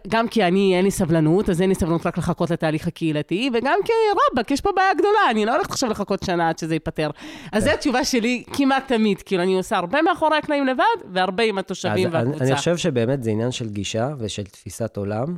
[0.08, 3.80] גם כי אני, אין לי סבלנות, אז אין לי סבלנות רק לחכות לתהליך הקהילתי, וגם
[3.86, 3.92] כי,
[4.34, 7.10] רבאק, יש פה בעיה גדולה, אני לא הולכת עכשיו לחכות שנה עד שזה ייפתר.
[7.52, 11.58] אז זו התשובה שלי כמעט תמיד, כאילו, אני עושה הרבה מאחורי הקלעים לבד, והרבה עם
[11.58, 12.44] התושבים והקבוצה.
[12.44, 15.38] אני חושב שבאמת זה עניין של גישה ושל תפיסת עולם.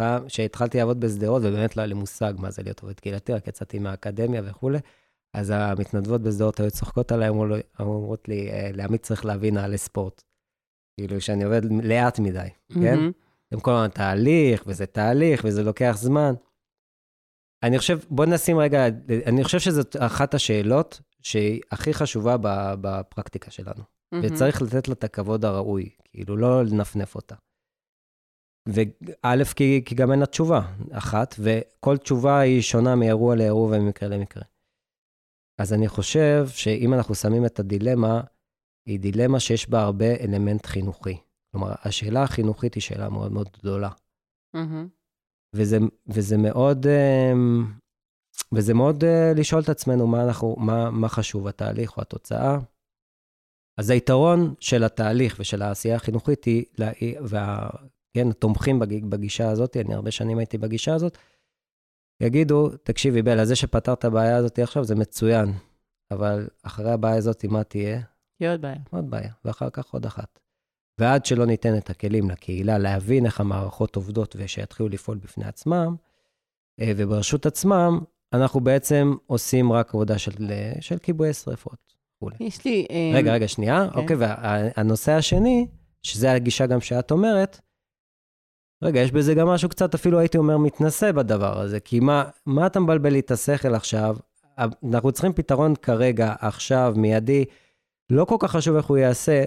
[0.00, 3.48] פעם שהתחלתי לעבוד בשדרות, ובאמת לא היה לי מושג מה זה להיות עובד קהילתי, רק
[3.48, 4.78] יצאתי מהאקדמיה וכולי,
[5.34, 7.28] אז המתנדבות בשדרות היו צוחקות עליי,
[7.80, 10.22] אומרות לי, "אה, לעמית צריך להביא נעלי ספורט.
[11.00, 12.98] כאילו, שאני עובד לאט מדי, כן?
[13.52, 16.34] הם כל הזמן תהליך, וזה תהליך, וזה לוקח זמן.
[17.62, 18.86] אני חושב, בוא נשים רגע,
[19.26, 22.36] אני חושב שזאת אחת השאלות שהיא הכי חשובה
[22.80, 23.82] בפרקטיקה שלנו.
[24.12, 24.24] מהמם.
[24.26, 27.34] וצריך לתת לה את הכבוד הראוי, כאילו, לא לנפנף אותה.
[28.68, 30.60] וא', כי, כי גם אין לה תשובה
[30.92, 34.42] אחת, וכל תשובה היא שונה מאירוע לאירוע וממקרה למקרה.
[35.60, 38.20] אז אני חושב שאם אנחנו שמים את הדילמה,
[38.88, 41.16] היא דילמה שיש בה הרבה אלמנט חינוכי.
[41.56, 43.90] כלומר, השאלה החינוכית היא שאלה מאוד מאוד גדולה.
[44.54, 44.88] מהמם.
[45.54, 47.64] וזה, וזה מאוד, אמ,
[48.54, 52.58] וזה מאוד אה, לשאול את עצמנו מה, אנחנו, מה, מה חשוב, התהליך או התוצאה.
[53.80, 56.92] אז היתרון של התהליך ושל העשייה החינוכית היא, לה-
[57.28, 57.70] וה,
[58.16, 61.18] כן, התומכים בג- בגישה הזאת, אני הרבה שנים הייתי בגישה הזאת,
[62.22, 65.48] יגידו, תקשיבי, בלה, זה שפתרת את הבעיה הזאת עכשיו זה מצוין,
[66.10, 68.00] אבל אחרי הבעיה הזאת, מה תהיה?
[68.38, 68.78] תהיה עוד בעיה.
[68.90, 70.38] עוד בעיה, ואחר כך עוד אחת.
[70.98, 75.96] ועד שלא ניתן את הכלים לקהילה להבין איך המערכות עובדות ושיתחילו לפעול בפני עצמם,
[76.80, 78.00] אה, וברשות עצמם,
[78.32, 81.86] אנחנו בעצם עושים רק עבודה של, אה, של כיבוי שרפות.
[82.40, 82.86] יש לי...
[82.90, 83.88] אה, רגע, רגע, שנייה.
[83.92, 83.98] כן.
[83.98, 85.66] אוקיי, והנושא השני,
[86.02, 87.60] שזה הגישה גם שאת אומרת,
[88.82, 92.66] רגע, יש בזה גם משהו קצת, אפילו הייתי אומר, מתנשא בדבר הזה, כי מה, מה
[92.66, 94.16] אתה מבלבל לי את השכל עכשיו?
[94.58, 97.44] אנחנו צריכים פתרון כרגע, עכשיו, מיידי,
[98.10, 99.44] לא כל כך חשוב איך הוא יעשה,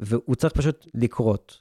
[0.00, 1.58] והוא צריך פשוט לקרות.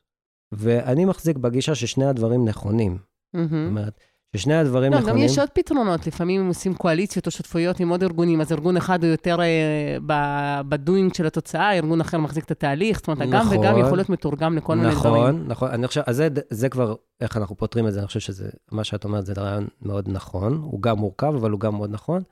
[0.51, 2.97] ואני מחזיק בגישה ששני הדברים נכונים.
[3.35, 3.67] זאת מהמם.
[3.67, 3.99] אומרת,
[4.35, 5.15] ששני הדברים לא, נכונים.
[5.15, 8.77] גם יש עוד פתרונות, לפעמים הם עושים קואליציות או שותפויות עם עוד ארגונים, אז ארגון
[8.77, 13.45] אחד הוא יותר אה, בדוינג של התוצאה, ארגון אחר מחזיק את התהליך, זאת אומרת, גם
[13.45, 13.57] נכון.
[13.57, 15.23] וגם יכול להיות מתורגם לכל מיני דברים.
[15.23, 15.69] נכון, נכון.
[15.69, 18.83] אני חושב, אז זה, זה כבר, איך אנחנו פותרים את זה, אני חושב שזה, מה
[18.83, 20.53] שאת אומרת זה רעיון מאוד נכון.
[20.53, 22.23] הוא גם מורכב, אבל הוא גם מאוד נכון.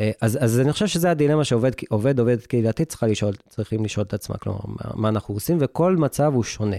[0.00, 4.06] אה, אז, אז אני חושב שזה הדילמה שעובד, עובד, עובדת קהילתית, צריכה לשאול, צריכים לשאול
[4.06, 6.76] את עצמה, כלומר, מה, מה אנחנו עושים, וכל מצב הוא שונה.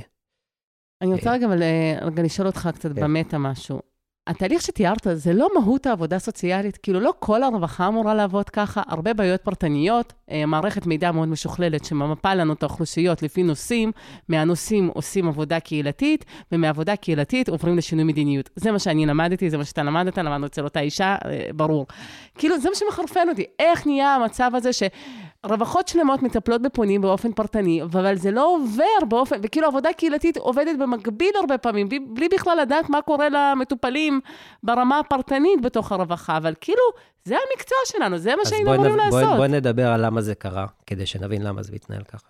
[1.01, 3.03] אני רוצה רגע, אבל, אה, רגע לשאול אותך קצת כן.
[3.03, 3.90] במטה משהו.
[4.27, 9.13] התהליך שתיארת, זה לא מהות העבודה הסוציאלית, כאילו לא כל הרווחה אמורה לעבוד ככה, הרבה
[9.13, 13.91] בעיות פרטניות, אה, מערכת מידע מאוד משוכללת שממפה לנו את האוכלוסיות לפי נושאים,
[14.29, 18.49] מהנושאים עושים עבודה קהילתית, ומעבודה קהילתית עוברים לשינוי מדיניות.
[18.55, 21.87] זה מה שאני למדתי, זה מה שאתה למדת, למדנו אצל אותה אישה, אה, ברור.
[22.37, 24.83] כאילו, זה מה שמחרפן אותי, איך נהיה המצב הזה ש...
[25.45, 30.79] רווחות שלמות מטפלות בפונים באופן פרטני, אבל זה לא עובר באופן, וכאילו עבודה קהילתית עובדת
[30.79, 34.19] במקביל הרבה פעמים, בלי, בלי בכלל לדעת מה קורה למטופלים
[34.63, 36.83] ברמה הפרטנית בתוך הרווחה, אבל כאילו,
[37.25, 39.37] זה המקצוע שלנו, זה מה שהיינו אמורים לעשות.
[39.37, 42.27] בואי נדבר על למה זה קרה, כדי שנבין למה זה מתנהל ככה.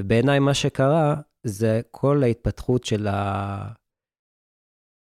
[0.00, 3.83] ובעיניי מה שקרה זה כל ההתפתחות של ה...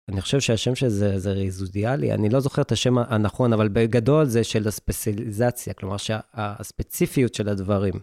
[0.10, 4.26] אני חושב שהשם של זה זה ריזודיאלי, אני לא זוכר את השם הנכון, אבל בגדול
[4.26, 7.94] זה של הספציאליזציה, כלומר שהספציפיות של הדברים.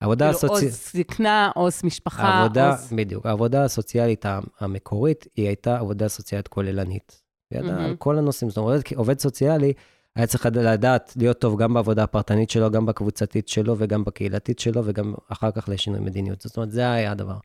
[0.00, 0.74] העבודה כאילו, הסוציאלית...
[0.74, 2.92] עו"ס זקנה, עו"ס משפחה, העבודה, עו"ס...
[2.92, 4.24] בדיוק, העבודה הסוציאלית
[4.60, 7.22] המקורית, היא הייתה עבודה סוציאלית כוללנית.
[7.50, 7.96] היא ידעה על מהמם.
[7.96, 8.50] כל הנושאים.
[8.50, 9.72] זאת אומרת, עובד סוציאלי
[10.16, 14.82] היה צריך לדעת להיות טוב גם בעבודה הפרטנית שלו, גם בקבוצתית שלו וגם בקהילתית שלו,
[14.84, 16.40] וגם אחר כך לשינוי מדיניות.
[16.40, 17.36] זאת אומרת, זה היה הדבר.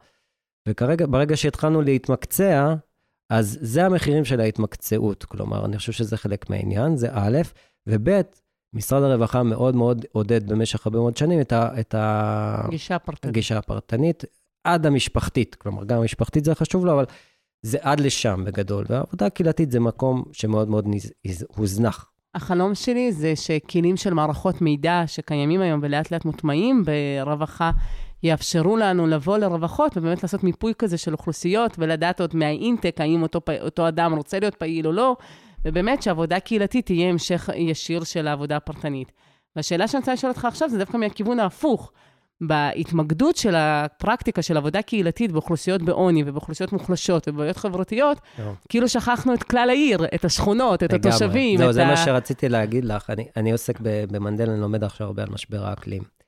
[0.68, 2.74] וכרגע, ברגע שהתחלנו להתמקצע,
[3.30, 5.24] אז זה המחירים של ההתמקצעות.
[5.24, 7.38] כלומר, אני חושב שזה חלק מהעניין, זה א',
[7.88, 8.22] וב',
[8.74, 11.96] משרד הרווחה מאוד מאוד עודד במשך הרבה מאוד שנים את, ה, את
[12.70, 13.26] גישה פרטנית.
[13.26, 14.24] הגישה הפרטנית,
[14.64, 15.56] עד המשפחתית.
[15.56, 17.06] כלומר, גם המשפחתית זה חשוב לו, אבל
[17.62, 18.86] זה עד לשם בגדול.
[18.90, 21.12] והעבודה הקהילתית זה מקום שמאוד מאוד נז,
[21.48, 22.10] הוזנח.
[22.36, 27.72] החלום שלי זה שכלים של מערכות מידע שקיימים היום ולאט לאט מוטמעים ברווחה,
[28.24, 33.42] יאפשרו לנו לבוא לרווחות ובאמת לעשות מיפוי כזה של אוכלוסיות ולדעת עוד מהאינטק, האם אותו,
[33.62, 35.16] אותו אדם רוצה להיות פעיל או לא,
[35.66, 39.12] ובאמת שעבודה קהילתית תהיה המשך ישיר של העבודה הפרטנית.
[39.56, 41.92] והשאלה שאני רוצה לשאול אותך עכשיו זה דווקא מהכיוון ההפוך.
[42.42, 48.52] בהתמקדות של הפרקטיקה של עבודה קהילתית באוכלוסיות בעוני ובאוכלוסיות מוחלשות ובבעיות חברתיות, לא.
[48.70, 51.10] כאילו שכחנו את כלל העיר, את השכונות, את לגמרי.
[51.10, 51.58] התושבים.
[51.58, 51.88] זהו, את זה ה...
[51.88, 53.10] מה שרציתי להגיד לך.
[53.10, 56.23] אני, אני עוסק במנדל, אני לומד עכשיו הרבה על משבר האקלים.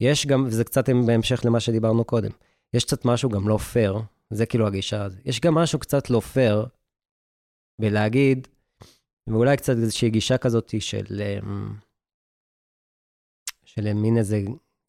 [0.00, 2.30] יש גם, וזה קצת בהמשך למה שדיברנו קודם,
[2.74, 3.98] יש קצת משהו גם לא פייר,
[4.30, 5.20] זה כאילו הגישה הזאת.
[5.24, 6.66] יש גם משהו קצת לא פייר
[7.80, 8.48] בלהגיד,
[9.26, 11.74] ואולי קצת איזושהי גישה כזאת של, אמ,
[13.64, 14.40] של מין איזה,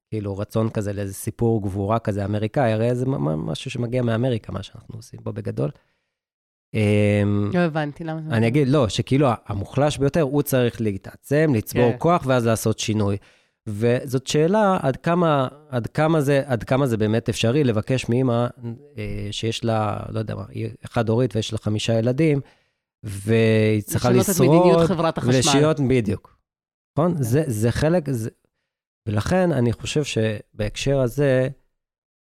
[0.09, 3.05] כאילו, רצון כזה לאיזה סיפור גבורה כזה אמריקאי, הרי זה
[3.37, 5.69] משהו שמגיע מאמריקה, מה שאנחנו עושים פה בגדול.
[6.73, 8.29] אמ, לא הבנתי, למה זה...
[8.29, 11.97] אני אגיד, לא, שכאילו המוחלש ביותר, הוא צריך להתעצם, לצבור כן.
[11.99, 13.17] כוח, ואז לעשות שינוי.
[13.69, 18.47] וזאת שאלה עד כמה, עד כמה, זה, עד כמה זה באמת אפשרי לבקש מאמא
[18.97, 22.41] אה, שיש לה, לא יודע מה, היא חד-הורית ויש לה חמישה ילדים,
[23.03, 24.29] והיא צריכה לשרוד.
[24.29, 25.35] לשנות את מדיניות חברת החשמל.
[25.35, 26.37] ולשיות, בדיוק.
[26.97, 27.15] נכון?
[27.15, 27.23] כן.
[27.23, 28.29] זה, זה חלק, זה...
[29.07, 31.47] ולכן אני חושב שבהקשר הזה,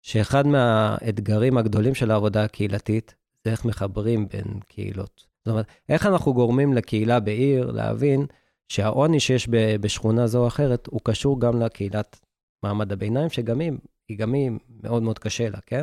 [0.02, 5.26] שאחד מהאתגרים הגדולים של העבודה הקהילתית, זה איך מחברים בין קהילות.
[5.38, 8.26] זאת אומרת, איך אנחנו גורמים לקהילה בעיר להבין
[8.72, 9.48] שהעוני שיש
[9.82, 12.20] בשכונה זו או אחרת, הוא קשור גם לקהילת
[12.64, 13.72] מעמד הביניים, שגם היא,
[14.10, 14.52] היא גם היא
[14.84, 15.82] מאוד מאוד קשה לה, כן?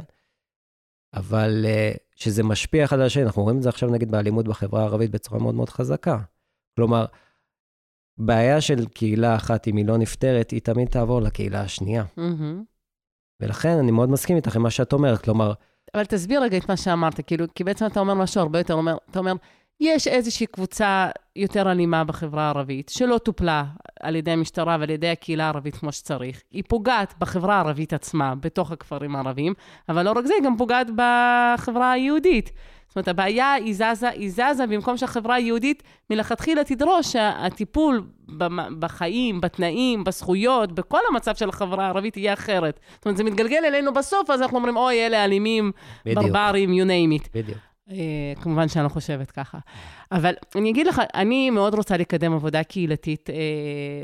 [1.14, 4.81] אבל uh, שזה משפיע אחד על השני, אנחנו רואים את זה עכשיו נגיד באלימות בחברה
[4.81, 6.18] הערבית בצורה מאוד מאוד חזקה.
[6.77, 7.05] כלומר,
[8.18, 12.05] בעיה של קהילה אחת, אם היא לא נפתרת, היא תמיד תעבור לקהילה השנייה.
[12.18, 12.64] Mm-hmm.
[13.40, 15.53] ולכן אני מאוד מסכים איתך עם מה שאת אומרת, כלומר...
[15.94, 18.96] אבל תסביר רגע את מה שאמרת, כאילו, כי בעצם אתה אומר משהו הרבה יותר, אומר,
[19.11, 19.33] אתה אומר,
[19.80, 23.64] יש איזושהי קבוצה יותר אלימה בחברה הערבית, שלא טופלה
[24.00, 26.42] על ידי המשטרה ועל ידי הקהילה הערבית כמו שצריך.
[26.50, 29.54] היא פוגעת בחברה הערבית עצמה, בתוך הכפרים הערביים,
[29.88, 32.50] אבל לא רק זה, היא גם פוגעת בחברה היהודית.
[32.88, 38.06] זאת אומרת, הבעיה היא זזה, היא זזה במקום שהחברה היהודית מלכתחילה תדרוש שהטיפול
[38.78, 42.80] בחיים, בתנאים, בזכויות, בכל המצב של החברה הערבית יהיה אחרת.
[42.94, 45.72] זאת אומרת, זה מתגלגל אלינו בסוף, אז אנחנו אומרים, אוי, אלה אלימים,
[46.06, 47.28] ברברים, you name it.
[47.34, 47.58] בדיוק.
[47.88, 47.92] Uh,
[48.42, 49.59] כמובן שאני לא חושבת ככה.
[50.12, 53.33] אבל אני אגיד לך, אני מאוד רוצה לקדם עבודה קהילתית, uh,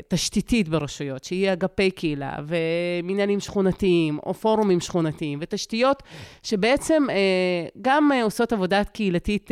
[0.07, 6.03] תשתיתית ברשויות, שיהיה אגפי קהילה ומנהלים שכונתיים או פורומים שכונתיים, ותשתיות
[6.43, 9.49] שבעצם uh, גם עושות עבודה קהילתית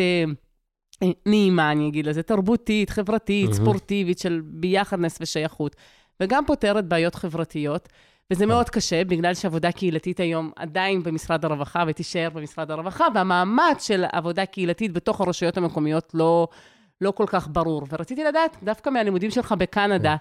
[1.26, 3.54] נעימה, אני אגיד לזה, תרבותית, חברתית.
[3.54, 5.76] ספורטיבית, של ביחדנס ושייכות,
[6.20, 7.90] וגם פותרת בעיות חברתיות.
[8.32, 14.06] וזה מאוד קשה, בגלל שעבודה קהילתית היום עדיין במשרד הרווחה ותישאר במשרד הרווחה, והמאמץ של
[14.12, 16.48] עבודה קהילתית בתוך הרשויות המקומיות לא,
[17.02, 17.84] לא כל כך ברור.
[17.92, 20.16] ורציתי לדעת, דווקא מהלימודים שלך בקנדה,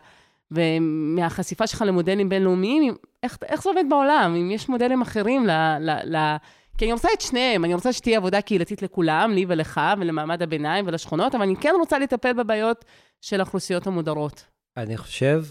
[0.51, 4.35] ומהחשיפה שלך למודלים בינלאומיים, איך, איך זה עובד בעולם?
[4.41, 5.51] אם יש מודלים אחרים ל...
[5.81, 6.37] ל, ל
[6.79, 10.87] כי אני רוצה את שניהם, אני רוצה שתהיה עבודה קהילתית לכולם, לי ולך, ולמעמד הביניים
[10.87, 12.85] ולשכונות, אבל אני כן רוצה לטפל בבעיות
[13.21, 14.45] של האוכלוסיות המודרות.
[14.77, 15.43] אני חושב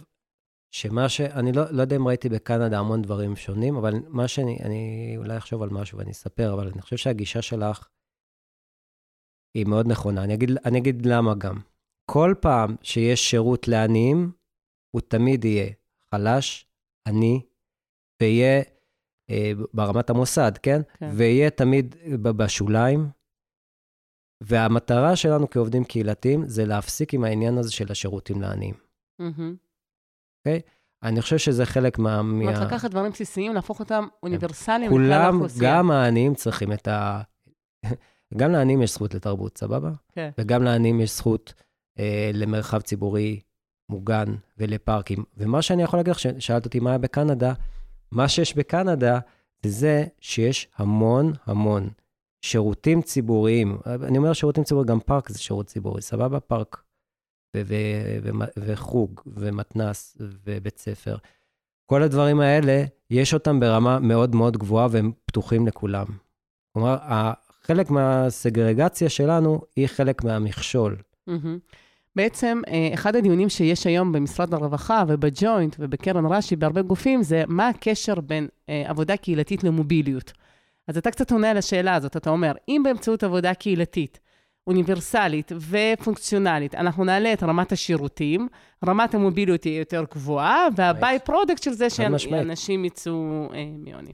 [0.72, 1.22] שמה ש...
[1.22, 4.60] אני לא, לא יודע אם ראיתי בקנדה המון דברים שונים, אבל מה שאני...
[4.64, 7.90] אני אולי אחשוב על משהו ואני אספר, אבל אני חושב שהגישה שלך
[9.58, 10.24] היא מאוד נכונה.
[10.24, 11.60] אני אגיד, אני אגיד למה גם.
[12.12, 14.32] כל פעם שיש שירות לעניים,
[14.96, 15.70] הוא תמיד יהיה
[16.12, 16.66] חלש,
[17.08, 17.42] עני,
[18.22, 18.62] ויהיה
[19.30, 20.82] אה, ברמת המוסד, כן?
[21.00, 21.12] כן?
[21.18, 23.10] ויהיה תמיד בשוליים.
[24.44, 28.76] והמטרה שלנו כעובדים קהילתיים זה להפסיק עם העניין הזה של השירותים לעניים.
[29.22, 29.71] Mm-hmm.
[30.46, 30.62] אוקיי?
[30.66, 30.70] Okay?
[31.04, 32.16] אני חושב שזה חלק מה...
[32.16, 32.66] זאת אומרת, מה...
[32.66, 35.72] לקחת דברים בסיסיים, להפוך אותם אוניברסליים לכלל האוכלוסייה.
[35.72, 37.22] גם העניים צריכים את ה...
[38.40, 39.92] גם לעניים יש זכות לתרבות, סבבה?
[40.12, 40.30] כן.
[40.38, 41.54] וגם לעניים יש זכות
[42.00, 43.40] אה, למרחב ציבורי
[43.90, 45.24] מוגן ולפארקים.
[45.38, 47.54] ומה שאני יכול להגיד לך, שאלת אותי מה היה בקנדה,
[48.12, 49.20] מה שיש בקנדה
[49.66, 51.90] זה שיש המון המון
[52.42, 53.78] שירותים ציבוריים.
[53.86, 56.40] אני אומר שירותים ציבוריים, גם פארק זה שירות ציבורי, סבבה?
[56.40, 56.84] פארק
[58.58, 61.18] וחוג, ומתנ"ס, ובית ספר.
[61.86, 66.06] כל הדברים האלה, יש אותם ברמה מאוד מאוד גבוהה והם פתוחים לכולם.
[66.74, 66.98] כלומר,
[67.62, 70.98] חלק מהסגרגציה שלנו היא חלק מהמכשול.
[71.30, 71.76] Mm-hmm.
[72.16, 77.68] בעצם, אה, אחד הדיונים שיש היום במשרד הרווחה ובג'וינט ובקרן רש"י, בהרבה גופים, זה מה
[77.68, 80.34] הקשר בין אה, עבודה קהילתית למוביליות.
[80.88, 84.20] אז אתה קצת עונה על השאלה הזאת, אתה אומר, אם באמצעות עבודה קהילתית
[84.68, 88.48] אוניברסלית ופונקציונלית, אנחנו נעלה את רמת השירותים,
[88.88, 94.12] רמת המוביליות היא יותר גבוהה, וה-by-product של זה שאנשים יצאו אה, מעוני.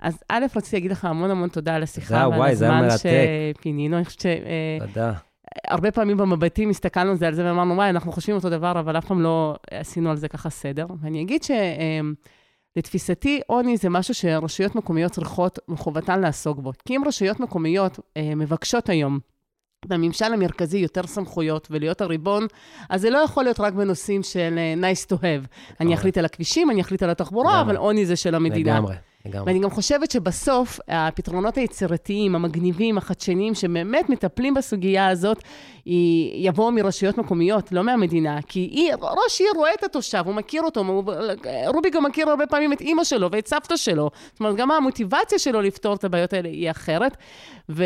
[0.00, 3.96] אז א', רציתי להגיד לך המון המון תודה על השיחה ועל הזמן שפינית לנו.
[3.96, 4.26] אני חושבת ש...
[4.26, 5.12] אה, תודה.
[5.66, 8.98] הרבה פעמים במבטים הסתכלנו על זה, על זה ואמרנו, וואי, אנחנו חושבים אותו דבר, אבל
[8.98, 10.86] אף פעם לא עשינו על זה ככה סדר.
[11.00, 11.42] ואני אגיד
[12.76, 16.72] שלתפיסתי, עוני זה משהו שרשויות מקומיות צריכות מחובתן לעסוק בו.
[16.84, 19.18] כי אם רשויות מקומיות אה, מבקשות היום
[19.86, 22.46] בממשל המרכזי יותר סמכויות ולהיות הריבון,
[22.90, 25.46] אז זה לא יכול להיות רק בנושאים של uh, nice to have.
[25.80, 28.72] אני אחליט על הכבישים, אני אחליט על התחבורה, אבל עוני זה של המדינה.
[28.74, 28.94] לגמרי.
[29.26, 29.46] לגמרי.
[29.46, 35.42] ואני גם חושבת שבסוף, הפתרונות היצירתיים, המגניבים, החדשניים, שבאמת מטפלים בסוגיה הזאת,
[36.34, 38.38] יבואו מרשויות מקומיות, לא מהמדינה.
[38.48, 41.04] כי היא, ראש עיר רואה את התושב, הוא מכיר אותו, הוא,
[41.66, 44.10] רובי גם מכיר הרבה פעמים את אימא שלו ואת סבתא שלו.
[44.32, 47.16] זאת אומרת, גם המוטיבציה שלו לפתור את הבעיות האלה היא אחרת.
[47.70, 47.84] ו,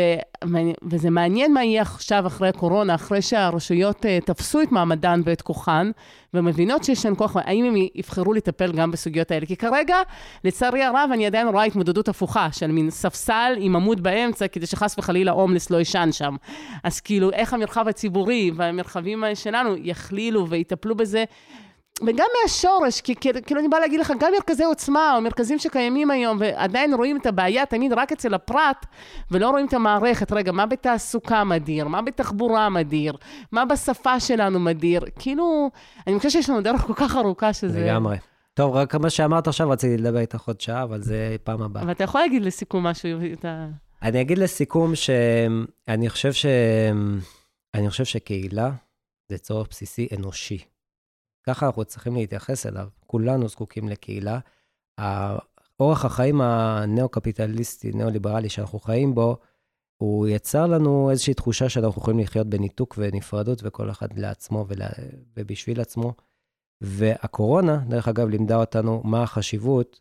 [0.83, 5.91] וזה מעניין מה יהיה עכשיו, אחרי הקורונה, אחרי שהרשויות uh, תפסו את מעמדן ואת כוחן,
[6.33, 9.45] ומבינות שיש להן כוח, האם הם יבחרו לטפל גם בסוגיות האלה?
[9.45, 9.97] כי כרגע,
[10.43, 14.95] לצערי הרב, אני עדיין רואה התמודדות הפוכה, של מין ספסל עם עמוד באמצע, כדי שחס
[14.99, 16.35] וחלילה הומלס לא יישן שם.
[16.83, 21.23] אז כאילו, איך המרחב הציבורי והמרחבים שלנו יכלילו ויטפלו בזה
[22.01, 26.37] וגם מהשורש, כי כאילו אני באה להגיד לך, גם מרכזי עוצמה, או מרכזים שקיימים היום,
[26.39, 28.85] ועדיין רואים את הבעיה תמיד רק אצל הפרט,
[29.31, 30.31] ולא רואים את המערכת.
[30.31, 31.87] רגע, מה בתעסוקה מדיר?
[31.87, 33.13] מה בתחבורה מדיר?
[33.51, 35.01] מה בשפה שלנו מדיר?
[35.19, 35.69] כאילו,
[36.07, 37.85] אני חושבת שיש לנו דרך כל כך ארוכה שזה...
[37.85, 38.17] לגמרי.
[38.53, 41.83] טוב, רק מה שאמרת עכשיו, רציתי לדבר איתך עוד שעה, אבל זה פעם הבאה.
[41.83, 43.67] אבל אתה יכול להגיד לסיכום משהו, אתה...
[44.01, 46.45] אני אגיד לסיכום שאני חושב ש...
[47.73, 48.71] אני חושב שקהילה
[49.29, 50.72] זה צורך בסיסי אנושי.
[51.43, 52.87] ככה אנחנו צריכים להתייחס אליו.
[53.07, 54.39] כולנו זקוקים לקהילה.
[55.79, 59.37] אורח החיים הנאו-קפיטליסטי, נאו-ליברלי שאנחנו חיים בו,
[59.97, 64.87] הוא יצר לנו איזושהי תחושה שאנחנו יכולים לחיות בניתוק ונפרדות, וכל אחד לעצמו ולה...
[65.37, 66.13] ובשביל עצמו.
[66.81, 69.99] והקורונה, דרך אגב, לימדה אותנו מה החשיבות,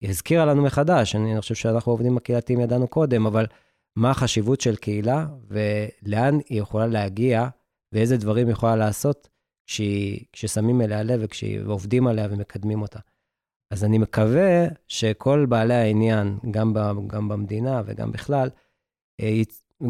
[0.00, 3.46] היא הזכירה לנו מחדש, אני חושב שאנחנו עובדים הקהילתיים ידענו קודם, אבל
[3.96, 7.48] מה החשיבות של קהילה ולאן היא יכולה להגיע
[7.92, 9.28] ואיזה דברים היא יכולה לעשות
[9.66, 11.20] כשהיא, כששמים אליה לב
[11.64, 12.98] ועובדים עליה ומקדמים אותה.
[13.70, 18.50] אז אני מקווה שכל בעלי העניין, גם, ב, גם במדינה וגם בכלל,
[19.20, 19.42] אה,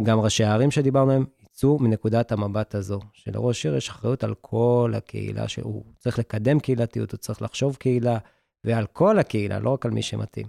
[0.03, 4.93] גם ראשי הערים שדיברנו עליהם, יצאו מנקודת המבט הזו, שלראש עיר יש אחריות על כל
[4.97, 8.19] הקהילה, שהוא צריך לקדם קהילתיות, הוא צריך לחשוב קהילה,
[8.65, 10.47] ועל כל הקהילה, לא רק על מי שמתאים.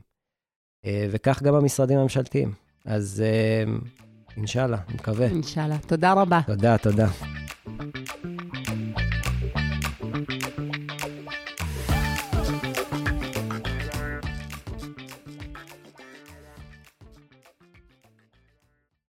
[0.85, 2.53] אה, וכך גם המשרדים הממשלתיים.
[2.85, 3.63] אז אה,
[4.37, 5.27] אינשאללה, אני מקווה.
[5.27, 5.77] אינשאללה.
[5.87, 6.41] תודה רבה.
[6.47, 7.07] תודה, תודה.